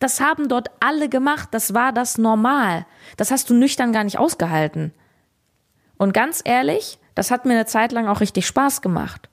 Das 0.00 0.20
haben 0.20 0.48
dort 0.48 0.68
alle 0.80 1.08
gemacht. 1.08 1.50
Das 1.52 1.72
war 1.74 1.92
das 1.92 2.18
Normal. 2.18 2.86
Das 3.16 3.30
hast 3.30 3.48
du 3.50 3.54
nüchtern 3.54 3.92
gar 3.92 4.02
nicht 4.02 4.18
ausgehalten. 4.18 4.92
Und 5.96 6.14
ganz 6.14 6.40
ehrlich, 6.44 6.98
das 7.14 7.30
hat 7.30 7.44
mir 7.44 7.52
eine 7.52 7.66
Zeit 7.66 7.92
lang 7.92 8.08
auch 8.08 8.20
richtig 8.20 8.46
Spaß 8.46 8.80
gemacht. 8.80 9.28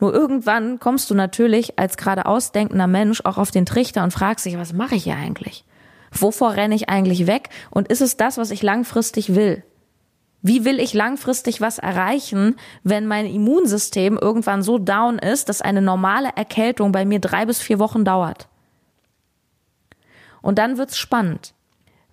Nur 0.00 0.12
irgendwann 0.12 0.78
kommst 0.80 1.10
du 1.10 1.14
natürlich 1.14 1.78
als 1.78 1.96
geradeaus 1.96 2.52
denkender 2.52 2.86
Mensch 2.86 3.20
auch 3.24 3.38
auf 3.38 3.50
den 3.50 3.66
Trichter 3.66 4.02
und 4.04 4.12
fragst 4.12 4.44
dich, 4.44 4.58
was 4.58 4.72
mache 4.72 4.96
ich 4.96 5.04
hier 5.04 5.16
eigentlich? 5.16 5.64
Wovor 6.10 6.54
renne 6.54 6.74
ich 6.74 6.88
eigentlich 6.88 7.26
weg? 7.26 7.48
Und 7.70 7.88
ist 7.88 8.00
es 8.00 8.16
das, 8.16 8.38
was 8.38 8.50
ich 8.50 8.62
langfristig 8.62 9.34
will? 9.34 9.62
Wie 10.40 10.64
will 10.64 10.78
ich 10.78 10.94
langfristig 10.94 11.60
was 11.60 11.78
erreichen, 11.78 12.56
wenn 12.84 13.06
mein 13.06 13.26
Immunsystem 13.26 14.16
irgendwann 14.16 14.62
so 14.62 14.78
down 14.78 15.18
ist, 15.18 15.48
dass 15.48 15.62
eine 15.62 15.82
normale 15.82 16.30
Erkältung 16.36 16.92
bei 16.92 17.04
mir 17.04 17.18
drei 17.18 17.44
bis 17.44 17.60
vier 17.60 17.78
Wochen 17.78 18.04
dauert? 18.04 18.48
Und 20.48 20.56
dann 20.56 20.78
wird's 20.78 20.96
spannend. 20.96 21.52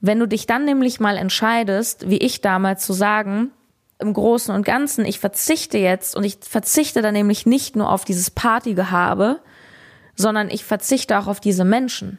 Wenn 0.02 0.20
du 0.20 0.28
dich 0.28 0.46
dann 0.46 0.66
nämlich 0.66 1.00
mal 1.00 1.16
entscheidest, 1.16 2.10
wie 2.10 2.18
ich 2.18 2.42
damals 2.42 2.86
zu 2.86 2.92
sagen, 2.92 3.52
im 3.98 4.12
Großen 4.12 4.54
und 4.54 4.66
Ganzen, 4.66 5.06
ich 5.06 5.22
verzichte 5.22 5.78
jetzt 5.78 6.18
und 6.18 6.26
ich 6.26 6.40
verzichte 6.42 7.02
dann 7.02 7.14
nämlich 7.14 7.46
nicht 7.46 7.78
nur 7.78 7.90
auf 7.90 8.04
dieses 8.04 8.30
Partygehabe, 8.30 9.40
sondern 10.16 10.50
ich 10.50 10.66
verzichte 10.66 11.18
auch 11.18 11.28
auf 11.28 11.40
diese 11.40 11.64
Menschen 11.64 12.18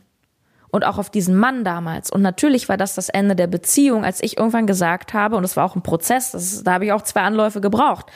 und 0.70 0.86
auch 0.86 0.96
auf 0.96 1.10
diesen 1.10 1.36
Mann 1.36 1.64
damals. 1.64 2.10
Und 2.10 2.22
natürlich 2.22 2.70
war 2.70 2.78
das 2.78 2.94
das 2.94 3.10
Ende 3.10 3.36
der 3.36 3.46
Beziehung, 3.46 4.02
als 4.02 4.22
ich 4.22 4.38
irgendwann 4.38 4.66
gesagt 4.66 5.12
habe, 5.12 5.36
und 5.36 5.44
es 5.44 5.54
war 5.54 5.66
auch 5.66 5.76
ein 5.76 5.82
Prozess, 5.82 6.30
das, 6.30 6.64
da 6.64 6.72
habe 6.72 6.86
ich 6.86 6.92
auch 6.92 7.02
zwei 7.02 7.20
Anläufe 7.20 7.60
gebraucht. 7.60 8.06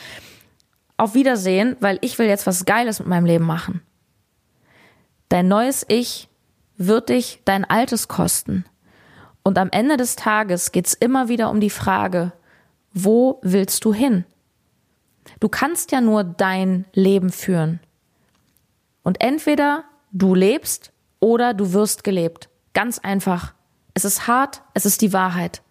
Auf 0.97 1.13
Wiedersehen, 1.13 1.77
weil 1.81 1.99
ich 2.01 2.19
will 2.19 2.29
jetzt 2.29 2.47
was 2.47 2.65
Geiles 2.65 2.99
mit 2.99 3.09
meinem 3.09 3.27
Leben 3.27 3.45
machen. 3.45 3.83
Dein 5.29 5.49
neues 5.49 5.85
Ich 5.87 6.30
wird 6.81 7.11
dich 7.11 7.43
dein 7.45 7.65
altes 7.65 8.09
kosten. 8.09 8.65
Und 9.43 9.59
am 9.59 9.69
Ende 9.71 9.99
des 9.99 10.17
Tages 10.17 10.73
geht's 10.73 10.95
immer 10.95 11.29
wieder 11.29 11.51
um 11.51 11.61
die 11.61 11.71
Frage, 11.71 12.33
wo 12.93 13.39
willst 13.43 13.85
du 13.85 13.93
hin? 13.93 14.25
Du 15.41 15.49
kannst 15.49 15.93
ja 15.93 16.01
nur 16.01 16.25
dein 16.25 16.87
Leben 16.93 17.31
führen. 17.31 17.81
Und 19.03 19.21
entweder 19.21 19.85
du 20.11 20.35
lebst 20.35 20.93
oder 21.21 21.53
du 21.53 21.73
wirst 21.75 22.03
gelebt. 22.03 22.49
Ganz 22.73 22.99
einfach. 22.99 23.53
Es 23.93 24.05
ist 24.05 24.27
hart, 24.27 24.63
es 24.73 24.87
ist 24.87 25.03
die 25.03 25.13
Wahrheit. 25.13 25.63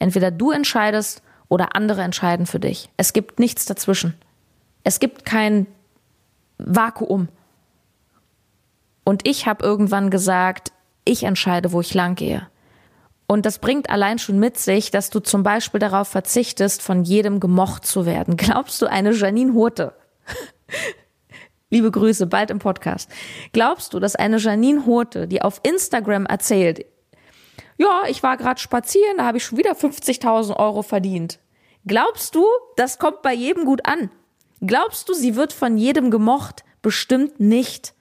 Entweder 0.00 0.32
du 0.32 0.50
entscheidest 0.50 1.22
oder 1.48 1.76
andere 1.76 2.02
entscheiden 2.02 2.46
für 2.46 2.58
dich. 2.58 2.90
Es 2.96 3.12
gibt 3.12 3.38
nichts 3.38 3.64
dazwischen. 3.64 4.14
Es 4.82 4.98
gibt 4.98 5.24
kein 5.24 5.68
Vakuum. 6.58 7.28
Und 9.04 9.28
ich 9.28 9.46
habe 9.46 9.64
irgendwann 9.64 10.10
gesagt, 10.10 10.72
ich 11.04 11.24
entscheide, 11.24 11.72
wo 11.72 11.80
ich 11.80 11.94
lang 11.94 12.14
gehe. 12.14 12.48
Und 13.26 13.46
das 13.46 13.58
bringt 13.58 13.90
allein 13.90 14.18
schon 14.18 14.38
mit 14.38 14.58
sich, 14.58 14.90
dass 14.90 15.10
du 15.10 15.20
zum 15.20 15.42
Beispiel 15.42 15.80
darauf 15.80 16.08
verzichtest, 16.08 16.82
von 16.82 17.04
jedem 17.04 17.40
gemocht 17.40 17.86
zu 17.86 18.06
werden. 18.06 18.36
Glaubst 18.38 18.80
du, 18.82 18.86
eine 18.86 19.12
Janine 19.12 19.54
Hurte, 19.54 19.94
liebe 21.70 21.90
Grüße, 21.90 22.26
bald 22.26 22.50
im 22.50 22.58
Podcast, 22.58 23.10
glaubst 23.52 23.92
du, 23.92 23.98
dass 23.98 24.14
eine 24.14 24.36
Janine 24.36 24.86
Hurte, 24.86 25.26
die 25.26 25.42
auf 25.42 25.60
Instagram 25.64 26.26
erzählt, 26.26 26.86
ja, 27.76 28.02
ich 28.08 28.22
war 28.22 28.36
gerade 28.36 28.60
spazieren, 28.60 29.16
da 29.16 29.24
habe 29.24 29.38
ich 29.38 29.44
schon 29.44 29.58
wieder 29.58 29.72
50.000 29.72 30.56
Euro 30.56 30.82
verdient. 30.82 31.40
Glaubst 31.86 32.34
du, 32.34 32.46
das 32.76 32.98
kommt 32.98 33.22
bei 33.22 33.34
jedem 33.34 33.64
gut 33.64 33.84
an? 33.84 34.10
Glaubst 34.60 35.08
du, 35.08 35.14
sie 35.14 35.34
wird 35.34 35.52
von 35.52 35.76
jedem 35.76 36.10
gemocht? 36.10 36.64
Bestimmt 36.82 37.40
nicht. 37.40 37.92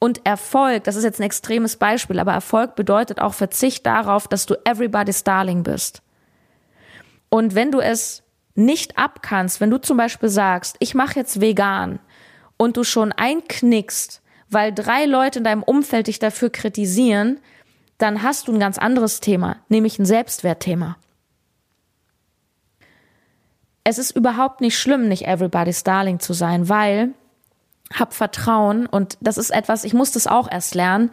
Und 0.00 0.26
Erfolg, 0.26 0.84
das 0.84 0.96
ist 0.96 1.04
jetzt 1.04 1.20
ein 1.20 1.24
extremes 1.24 1.76
Beispiel, 1.76 2.18
aber 2.18 2.32
Erfolg 2.32 2.74
bedeutet 2.74 3.20
auch 3.20 3.34
Verzicht 3.34 3.84
darauf, 3.84 4.26
dass 4.26 4.46
du 4.46 4.54
everybody's 4.64 5.24
darling 5.24 5.62
bist. 5.62 6.02
Und 7.28 7.54
wenn 7.54 7.70
du 7.70 7.80
es 7.80 8.22
nicht 8.54 8.98
abkannst, 8.98 9.60
wenn 9.60 9.70
du 9.70 9.78
zum 9.78 9.98
Beispiel 9.98 10.30
sagst, 10.30 10.76
ich 10.80 10.94
mache 10.94 11.16
jetzt 11.16 11.42
vegan 11.42 12.00
und 12.56 12.78
du 12.78 12.82
schon 12.82 13.12
einknickst, 13.12 14.22
weil 14.48 14.72
drei 14.72 15.04
Leute 15.04 15.38
in 15.40 15.44
deinem 15.44 15.62
Umfeld 15.62 16.06
dich 16.06 16.18
dafür 16.18 16.48
kritisieren, 16.48 17.38
dann 17.98 18.22
hast 18.22 18.48
du 18.48 18.54
ein 18.54 18.58
ganz 18.58 18.78
anderes 18.78 19.20
Thema, 19.20 19.56
nämlich 19.68 19.98
ein 19.98 20.06
Selbstwertthema. 20.06 20.96
Es 23.84 23.98
ist 23.98 24.12
überhaupt 24.12 24.62
nicht 24.62 24.78
schlimm, 24.78 25.08
nicht 25.08 25.26
everybody's 25.26 25.84
darling 25.84 26.20
zu 26.20 26.32
sein, 26.32 26.70
weil 26.70 27.10
hab 27.92 28.14
Vertrauen 28.14 28.86
und 28.86 29.18
das 29.20 29.38
ist 29.38 29.50
etwas, 29.50 29.84
ich 29.84 29.94
muss 29.94 30.12
das 30.12 30.26
auch 30.26 30.50
erst 30.50 30.74
lernen. 30.74 31.10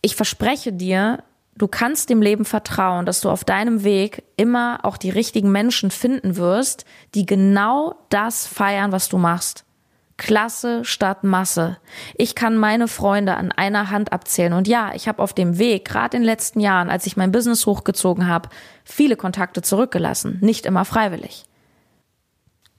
Ich 0.00 0.14
verspreche 0.14 0.72
dir, 0.72 1.24
du 1.56 1.66
kannst 1.68 2.10
dem 2.10 2.22
Leben 2.22 2.44
vertrauen, 2.44 3.06
dass 3.06 3.20
du 3.20 3.30
auf 3.30 3.44
deinem 3.44 3.82
Weg 3.82 4.22
immer 4.36 4.80
auch 4.82 4.96
die 4.96 5.10
richtigen 5.10 5.50
Menschen 5.50 5.90
finden 5.90 6.36
wirst, 6.36 6.84
die 7.14 7.26
genau 7.26 7.94
das 8.10 8.46
feiern, 8.46 8.92
was 8.92 9.08
du 9.08 9.18
machst. 9.18 9.64
Klasse 10.18 10.82
statt 10.84 11.24
Masse. 11.24 11.76
Ich 12.14 12.34
kann 12.34 12.56
meine 12.56 12.88
Freunde 12.88 13.34
an 13.34 13.52
einer 13.52 13.90
Hand 13.90 14.12
abzählen. 14.12 14.54
Und 14.54 14.66
ja, 14.66 14.92
ich 14.94 15.08
habe 15.08 15.22
auf 15.22 15.34
dem 15.34 15.58
Weg, 15.58 15.84
gerade 15.84 16.16
in 16.16 16.22
den 16.22 16.26
letzten 16.26 16.60
Jahren, 16.60 16.88
als 16.88 17.06
ich 17.06 17.18
mein 17.18 17.32
Business 17.32 17.66
hochgezogen 17.66 18.26
habe, 18.26 18.48
viele 18.84 19.16
Kontakte 19.16 19.60
zurückgelassen. 19.60 20.38
Nicht 20.40 20.64
immer 20.64 20.86
freiwillig. 20.86 21.44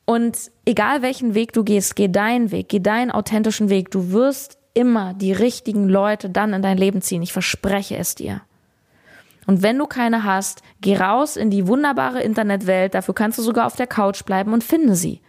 Und 0.10 0.52
egal 0.64 1.02
welchen 1.02 1.36
Weg 1.36 1.52
du 1.52 1.66
gehst, 1.66 1.98
geh 1.98 2.08
deinen 2.08 2.50
Weg, 2.52 2.70
geh 2.70 2.80
deinen 2.80 3.12
authentischen 3.12 3.68
Weg. 3.68 3.92
Du 3.92 4.14
wirst 4.14 4.58
immer 4.74 5.14
die 5.14 5.34
richtigen 5.34 5.90
Leute 5.90 6.30
dann 6.30 6.54
in 6.54 6.62
dein 6.62 6.78
Leben 6.78 7.02
ziehen. 7.02 7.22
Ich 7.22 7.34
verspreche 7.34 7.98
es 7.98 8.16
dir. 8.16 8.42
Und 9.48 9.64
wenn 9.64 9.78
du 9.78 9.86
keine 9.86 10.24
hast, 10.24 10.62
geh 10.80 10.96
raus 10.96 11.36
in 11.36 11.50
die 11.50 11.68
wunderbare 11.68 12.22
Internetwelt. 12.22 12.94
Dafür 12.94 13.16
kannst 13.16 13.38
du 13.38 13.42
sogar 13.42 13.68
auf 13.68 13.76
der 13.76 13.88
Couch 13.88 14.24
bleiben 14.24 14.54
und 14.54 14.64
finde 14.64 14.96
sie. 14.96 15.20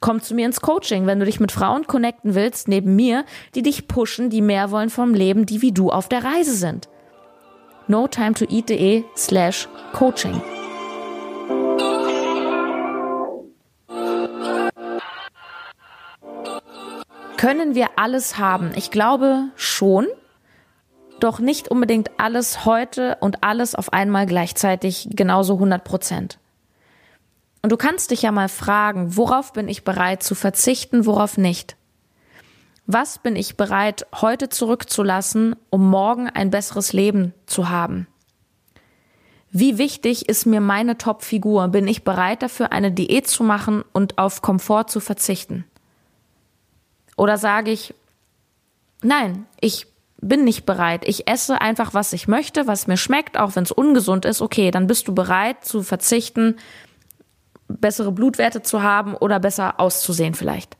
Komm 0.00 0.22
zu 0.22 0.36
mir 0.36 0.46
ins 0.46 0.60
Coaching, 0.60 1.06
wenn 1.06 1.18
du 1.18 1.26
dich 1.26 1.40
mit 1.40 1.50
Frauen 1.50 1.88
connecten 1.88 2.36
willst, 2.36 2.68
neben 2.68 2.94
mir, 2.94 3.24
die 3.56 3.62
dich 3.62 3.88
pushen, 3.88 4.30
die 4.30 4.42
mehr 4.42 4.70
wollen 4.70 4.90
vom 4.90 5.14
Leben, 5.14 5.46
die 5.46 5.62
wie 5.62 5.72
du 5.72 5.90
auf 5.90 6.08
der 6.08 6.22
Reise 6.22 6.54
sind. 6.54 6.88
notimetoeat.de 7.88 9.02
slash 9.16 9.68
coaching. 9.92 10.40
Können 17.38 17.76
wir 17.76 17.90
alles 17.94 18.36
haben? 18.36 18.72
Ich 18.74 18.90
glaube 18.90 19.44
schon 19.54 20.08
doch 21.20 21.38
nicht 21.38 21.68
unbedingt 21.68 22.10
alles 22.18 22.64
heute 22.64 23.16
und 23.20 23.44
alles 23.44 23.76
auf 23.76 23.92
einmal 23.92 24.26
gleichzeitig 24.26 25.08
genauso 25.12 25.54
100 25.54 25.84
Prozent. 25.84 26.40
Und 27.62 27.70
du 27.70 27.76
kannst 27.76 28.10
dich 28.10 28.22
ja 28.22 28.32
mal 28.32 28.48
fragen, 28.48 29.16
worauf 29.16 29.52
bin 29.52 29.68
ich 29.68 29.84
bereit 29.84 30.24
zu 30.24 30.34
verzichten, 30.34 31.06
worauf 31.06 31.38
nicht? 31.38 31.76
Was 32.86 33.18
bin 33.18 33.36
ich 33.36 33.56
bereit 33.56 34.04
heute 34.20 34.48
zurückzulassen, 34.48 35.54
um 35.70 35.88
morgen 35.88 36.28
ein 36.28 36.50
besseres 36.50 36.92
Leben 36.92 37.34
zu 37.46 37.68
haben? 37.68 38.08
Wie 39.52 39.78
wichtig 39.78 40.28
ist 40.28 40.44
mir 40.44 40.60
meine 40.60 40.98
Top-Figur? 40.98 41.68
Bin 41.68 41.86
ich 41.86 42.02
bereit 42.02 42.42
dafür, 42.42 42.72
eine 42.72 42.90
Diät 42.90 43.28
zu 43.28 43.44
machen 43.44 43.84
und 43.92 44.18
auf 44.18 44.42
Komfort 44.42 44.86
zu 44.88 44.98
verzichten? 44.98 45.64
Oder 47.18 47.36
sage 47.36 47.72
ich, 47.72 47.94
nein, 49.02 49.46
ich 49.60 49.86
bin 50.20 50.44
nicht 50.44 50.64
bereit. 50.64 51.02
Ich 51.06 51.28
esse 51.28 51.60
einfach, 51.60 51.92
was 51.92 52.12
ich 52.12 52.28
möchte, 52.28 52.66
was 52.66 52.86
mir 52.86 52.96
schmeckt, 52.96 53.38
auch 53.38 53.56
wenn 53.56 53.64
es 53.64 53.72
ungesund 53.72 54.24
ist. 54.24 54.40
Okay, 54.40 54.70
dann 54.70 54.86
bist 54.86 55.08
du 55.08 55.14
bereit 55.14 55.64
zu 55.64 55.82
verzichten, 55.82 56.56
bessere 57.66 58.12
Blutwerte 58.12 58.62
zu 58.62 58.82
haben 58.82 59.14
oder 59.14 59.40
besser 59.40 59.80
auszusehen 59.80 60.34
vielleicht. 60.34 60.76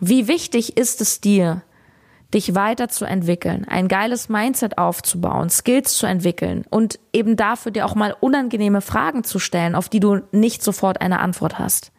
Wie 0.00 0.26
wichtig 0.26 0.76
ist 0.76 1.00
es 1.00 1.20
dir, 1.20 1.62
dich 2.34 2.56
weiterzuentwickeln, 2.56 3.64
ein 3.68 3.86
geiles 3.86 4.28
Mindset 4.28 4.76
aufzubauen, 4.76 5.50
Skills 5.50 5.96
zu 5.96 6.06
entwickeln 6.06 6.64
und 6.68 6.98
eben 7.12 7.36
dafür 7.36 7.70
dir 7.70 7.86
auch 7.86 7.94
mal 7.94 8.16
unangenehme 8.18 8.80
Fragen 8.80 9.22
zu 9.22 9.38
stellen, 9.38 9.76
auf 9.76 9.88
die 9.88 10.00
du 10.00 10.22
nicht 10.32 10.64
sofort 10.64 11.00
eine 11.00 11.20
Antwort 11.20 11.60
hast? 11.60 11.92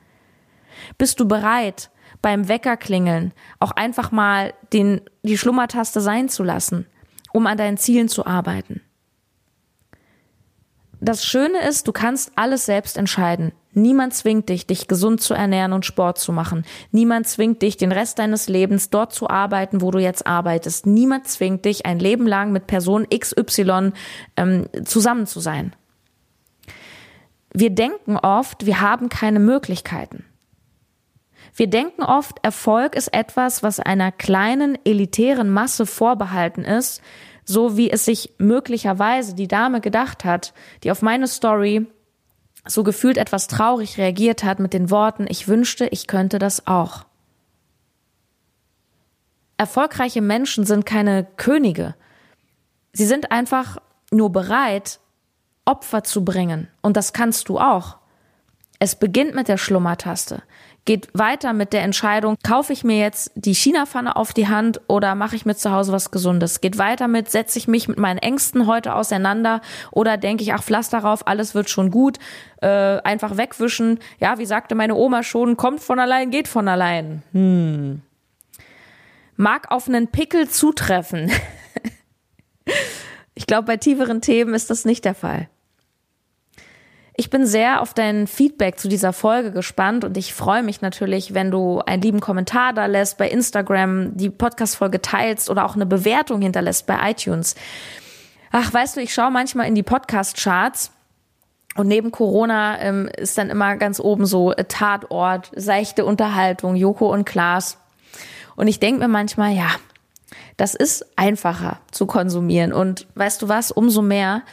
Bist 0.98 1.20
du 1.20 1.28
bereit, 1.28 1.90
beim 2.24 2.48
Weckerklingeln 2.48 3.34
auch 3.60 3.72
einfach 3.72 4.12
mal 4.12 4.56
den, 4.72 5.02
die 5.22 5.38
Schlummertaste 5.38 6.02
sein 6.02 6.30
zu 6.30 6.42
lassen, 6.42 6.88
um 7.34 7.46
an 7.46 7.60
deinen 7.60 7.78
Zielen 7.78 8.08
zu 8.08 8.26
arbeiten. 8.26 8.82
Das 11.00 11.26
Schöne 11.26 11.68
ist, 11.68 11.86
du 11.88 11.92
kannst 11.92 12.32
alles 12.36 12.66
selbst 12.66 12.98
entscheiden. 12.98 13.52
Niemand 13.74 14.14
zwingt 14.14 14.48
dich, 14.48 14.66
dich 14.66 14.88
gesund 14.88 15.20
zu 15.20 15.34
ernähren 15.34 15.74
und 15.74 15.86
Sport 15.86 16.18
zu 16.18 16.32
machen. 16.32 16.64
Niemand 16.92 17.28
zwingt 17.28 17.62
dich, 17.62 17.76
den 17.76 17.92
Rest 17.92 18.20
deines 18.20 18.48
Lebens 18.48 18.90
dort 18.90 19.12
zu 19.14 19.30
arbeiten, 19.30 19.82
wo 19.82 19.92
du 19.92 20.00
jetzt 20.00 20.26
arbeitest. 20.26 20.86
Niemand 20.86 21.28
zwingt 21.28 21.66
dich, 21.66 21.86
ein 21.86 22.00
Leben 22.00 22.26
lang 22.26 22.54
mit 22.54 22.68
Person 22.68 23.06
XY 23.10 23.92
ähm, 24.38 24.70
zusammen 24.86 25.28
zu 25.28 25.42
sein. 25.42 25.76
Wir 27.54 27.72
denken 27.72 28.16
oft, 28.16 28.66
wir 28.66 28.80
haben 28.80 29.10
keine 29.10 29.40
Möglichkeiten. 29.40 30.24
Wir 31.56 31.68
denken 31.68 32.04
oft, 32.04 32.40
Erfolg 32.42 32.96
ist 32.96 33.14
etwas, 33.14 33.62
was 33.62 33.80
einer 33.80 34.12
kleinen, 34.12 34.78
elitären 34.86 35.52
Masse 35.52 35.86
vorbehalten 35.86 36.66
ist, 36.66 37.02
so 37.46 37.78
wie 37.78 37.92
es 37.92 38.06
sich 38.06 38.34
möglicherweise 38.40 39.36
die 39.36 39.48
Dame 39.48 39.80
gedacht 39.80 40.26
hat, 40.26 40.54
die 40.84 40.92
auf 40.92 41.02
meine 41.02 41.28
Story 41.28 41.86
so 42.66 42.84
gefühlt 42.84 43.18
etwas 43.18 43.48
traurig 43.48 43.98
reagiert 43.98 44.44
hat 44.44 44.60
mit 44.60 44.74
den 44.74 44.90
Worten, 44.90 45.26
ich 45.28 45.48
wünschte, 45.48 45.86
ich 45.88 46.08
könnte 46.08 46.40
das 46.40 46.66
auch. 46.66 47.06
Erfolgreiche 49.58 50.22
Menschen 50.22 50.66
sind 50.66 50.86
keine 50.86 51.26
Könige. 51.38 51.96
Sie 52.94 53.06
sind 53.06 53.32
einfach 53.32 53.78
nur 54.12 54.32
bereit, 54.32 55.00
Opfer 55.66 56.04
zu 56.04 56.26
bringen. 56.26 56.68
Und 56.82 56.98
das 56.98 57.14
kannst 57.14 57.50
du 57.50 57.60
auch. 57.60 57.98
Es 58.80 58.96
beginnt 58.96 59.36
mit 59.36 59.48
der 59.48 59.58
Schlummertaste 59.58 60.42
geht 60.86 61.08
weiter 61.14 61.54
mit 61.54 61.72
der 61.72 61.84
Entscheidung, 61.84 62.36
kaufe 62.44 62.74
ich 62.74 62.84
mir 62.84 63.00
jetzt 63.00 63.32
die 63.36 63.54
China-Pfanne 63.54 64.16
auf 64.16 64.34
die 64.34 64.48
Hand 64.48 64.82
oder 64.88 65.16
mache 65.16 65.36
ich 65.36 65.46
mir 65.46 65.56
zu 65.56 65.72
Hause 65.72 65.94
was 65.94 66.12
Gesundes? 66.12 66.62
Geht 66.62 66.78
weiter 66.78 67.08
mit, 67.08 67.30
setze 67.30 67.58
ich 67.58 67.68
mich 67.68 67.88
mit 67.88 67.98
meinen 67.98 68.18
Ängsten 68.18 68.68
heute 68.68 68.96
auseinander 68.96 69.62
oder 69.92 70.18
denke 70.18 70.44
ich, 70.44 70.54
ach, 70.54 70.64
Pflaster 70.64 71.02
drauf, 71.02 71.26
alles 71.26 71.56
wird 71.56 71.70
schon 71.70 71.90
gut, 71.90 72.20
äh, 72.62 72.68
einfach 72.68 73.38
wegwischen. 73.38 74.00
Ja, 74.20 74.38
wie 74.40 74.46
sagte 74.46 74.76
meine 74.76 74.96
Oma 74.96 75.24
schon, 75.24 75.56
kommt 75.56 75.80
von 75.80 76.00
allein, 76.00 76.32
geht 76.32 76.48
von 76.48 76.68
allein. 76.68 77.24
Hm. 77.32 78.02
Mag 79.36 79.72
auf 79.72 79.88
einen 79.88 80.10
Pickel 80.10 80.50
zutreffen. 80.50 81.32
ich 83.36 83.48
glaube, 83.48 83.68
bei 83.68 83.78
tieferen 83.78 84.22
Themen 84.22 84.54
ist 84.54 84.70
das 84.70 84.86
nicht 84.86 85.06
der 85.06 85.16
Fall. 85.16 85.48
Ich 87.16 87.30
bin 87.30 87.46
sehr 87.46 87.82
auf 87.82 87.94
dein 87.94 88.26
Feedback 88.26 88.80
zu 88.80 88.88
dieser 88.88 89.14
Folge 89.14 89.52
gespannt 89.52 90.04
und 90.04 90.18
ich 90.18 90.34
freue 90.34 90.64
mich 90.64 90.82
natürlich, 90.82 91.36
wenn 91.36 91.52
du 91.52 91.80
einen 91.80 92.02
lieben 92.02 92.20
Kommentar 92.20 92.74
da 92.74 92.88
lässt 92.88 93.20
bei 93.20 93.30
Instagram, 93.30 94.18
die 94.18 94.32
Podcast-Folge 94.32 95.00
teilst 95.00 95.50
oder 95.52 95.66
auch 95.66 95.76
eine 95.76 95.86
Bewertung 95.86 96.42
hinterlässt 96.42 96.88
bei 96.88 97.12
iTunes. 97.12 97.56
Ach, 98.52 98.74
weißt 98.74 98.98
du, 98.98 99.02
ich 99.02 99.14
schaue 99.14 99.30
manchmal 99.30 99.68
in 99.68 99.76
die 99.76 99.84
Podcast-Charts 99.84 100.92
und 101.76 101.88
neben 101.88 102.12
Corona 102.12 102.80
ähm, 102.80 103.08
ist 103.16 103.38
dann 103.38 103.52
immer 103.52 103.78
ganz 103.78 104.00
oben 104.00 104.26
so 104.26 104.52
äh, 104.52 104.66
Tatort, 104.66 105.52
seichte 105.56 106.06
Unterhaltung, 106.06 106.76
Joko 106.76 107.12
und 107.12 107.26
Klaas. 107.26 107.78
Und 108.56 108.68
ich 108.68 108.80
denke 108.80 109.02
mir 109.02 109.08
manchmal, 109.08 109.54
ja, 109.54 109.70
das 110.58 110.76
ist 110.76 111.06
einfacher 111.16 111.80
zu 111.92 112.06
konsumieren. 112.06 112.74
Und 112.74 113.08
weißt 113.16 113.42
du 113.42 113.50
was, 113.50 113.72
umso 113.72 114.02
mehr 114.02 114.44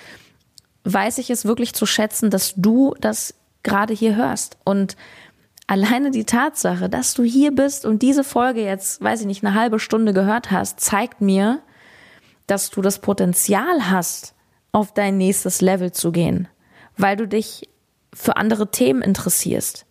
weiß 0.85 1.19
ich 1.19 1.31
es 1.31 1.45
wirklich 1.45 1.75
zu 1.75 1.87
schätzen, 1.87 2.31
dass 2.31 2.55
du 2.57 2.95
das 3.01 3.35
gerade 3.63 3.95
hier 3.95 4.17
hörst. 4.17 4.57
Und 4.65 4.97
alleine 5.67 6.11
die 6.11 6.25
Tatsache, 6.25 6.89
dass 6.89 7.15
du 7.15 7.23
hier 7.23 7.55
bist 7.55 7.85
und 7.85 8.03
diese 8.03 8.25
Folge 8.25 8.63
jetzt, 8.63 9.03
weiß 9.03 9.21
ich 9.21 9.27
nicht, 9.27 9.45
eine 9.45 9.55
halbe 9.55 9.79
Stunde 9.79 10.13
gehört 10.13 10.51
hast, 10.51 10.81
zeigt 10.81 11.21
mir, 11.21 11.61
dass 12.47 12.71
du 12.71 12.83
das 12.83 12.99
Potenzial 13.01 13.91
hast, 13.91 14.35
auf 14.73 14.93
dein 14.95 15.19
nächstes 15.19 15.61
Level 15.61 15.93
zu 15.93 16.13
gehen, 16.13 16.49
weil 16.97 17.17
du 17.17 17.27
dich 17.27 17.69
für 18.15 18.37
andere 18.37 18.71
Themen 18.71 19.03
interessierst. 19.03 19.87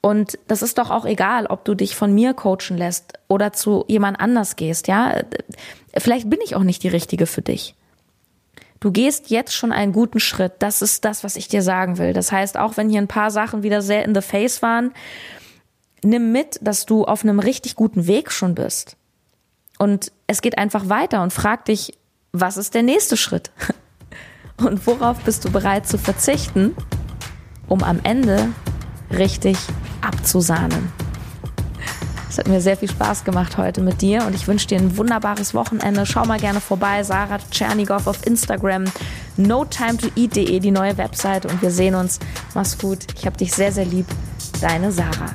Und 0.00 0.38
das 0.48 0.60
ist 0.60 0.76
doch 0.76 0.90
auch 0.90 1.06
egal, 1.06 1.46
ob 1.46 1.64
du 1.64 1.74
dich 1.74 1.96
von 1.96 2.14
mir 2.14 2.34
coachen 2.34 2.76
lässt 2.76 3.14
oder 3.26 3.54
zu 3.54 3.86
jemand 3.88 4.20
anders 4.20 4.56
gehst, 4.56 4.86
ja? 4.86 5.14
Vielleicht 5.96 6.28
bin 6.28 6.40
ich 6.44 6.56
auch 6.56 6.62
nicht 6.62 6.82
die 6.82 6.88
richtige 6.88 7.26
für 7.26 7.40
dich. 7.40 7.74
Du 8.84 8.92
gehst 8.92 9.30
jetzt 9.30 9.54
schon 9.54 9.72
einen 9.72 9.94
guten 9.94 10.20
Schritt. 10.20 10.56
Das 10.58 10.82
ist 10.82 11.06
das, 11.06 11.24
was 11.24 11.36
ich 11.36 11.48
dir 11.48 11.62
sagen 11.62 11.96
will. 11.96 12.12
Das 12.12 12.30
heißt, 12.30 12.58
auch 12.58 12.76
wenn 12.76 12.90
hier 12.90 13.00
ein 13.00 13.08
paar 13.08 13.30
Sachen 13.30 13.62
wieder 13.62 13.80
sehr 13.80 14.04
in 14.04 14.14
the 14.14 14.20
face 14.20 14.60
waren, 14.60 14.92
nimm 16.02 16.32
mit, 16.32 16.58
dass 16.60 16.84
du 16.84 17.06
auf 17.06 17.22
einem 17.24 17.40
richtig 17.40 17.76
guten 17.76 18.06
Weg 18.06 18.30
schon 18.30 18.54
bist. 18.54 18.98
Und 19.78 20.12
es 20.26 20.42
geht 20.42 20.58
einfach 20.58 20.90
weiter 20.90 21.22
und 21.22 21.32
frag 21.32 21.64
dich, 21.64 21.96
was 22.32 22.58
ist 22.58 22.74
der 22.74 22.82
nächste 22.82 23.16
Schritt? 23.16 23.52
Und 24.58 24.86
worauf 24.86 25.18
bist 25.20 25.46
du 25.46 25.50
bereit 25.50 25.88
zu 25.88 25.96
verzichten, 25.96 26.76
um 27.66 27.82
am 27.82 28.00
Ende 28.04 28.50
richtig 29.10 29.56
abzusahnen. 30.02 30.92
Es 32.34 32.38
hat 32.38 32.48
mir 32.48 32.60
sehr 32.60 32.76
viel 32.76 32.90
Spaß 32.90 33.22
gemacht 33.22 33.58
heute 33.58 33.80
mit 33.80 34.02
dir 34.02 34.26
und 34.26 34.34
ich 34.34 34.48
wünsche 34.48 34.66
dir 34.66 34.78
ein 34.78 34.96
wunderbares 34.96 35.54
Wochenende. 35.54 36.04
Schau 36.04 36.24
mal 36.24 36.40
gerne 36.40 36.60
vorbei, 36.60 37.04
Sarah 37.04 37.38
Tschernigow 37.48 38.08
auf 38.08 38.26
Instagram, 38.26 38.86
notimetoeat.de, 39.36 40.58
die 40.58 40.70
neue 40.72 40.98
Website 40.98 41.46
und 41.46 41.62
wir 41.62 41.70
sehen 41.70 41.94
uns. 41.94 42.18
Mach's 42.52 42.76
gut. 42.76 43.06
Ich 43.16 43.24
hab 43.24 43.36
dich 43.38 43.52
sehr, 43.52 43.70
sehr 43.70 43.84
lieb. 43.84 44.06
Deine 44.60 44.90
Sarah. 44.90 45.30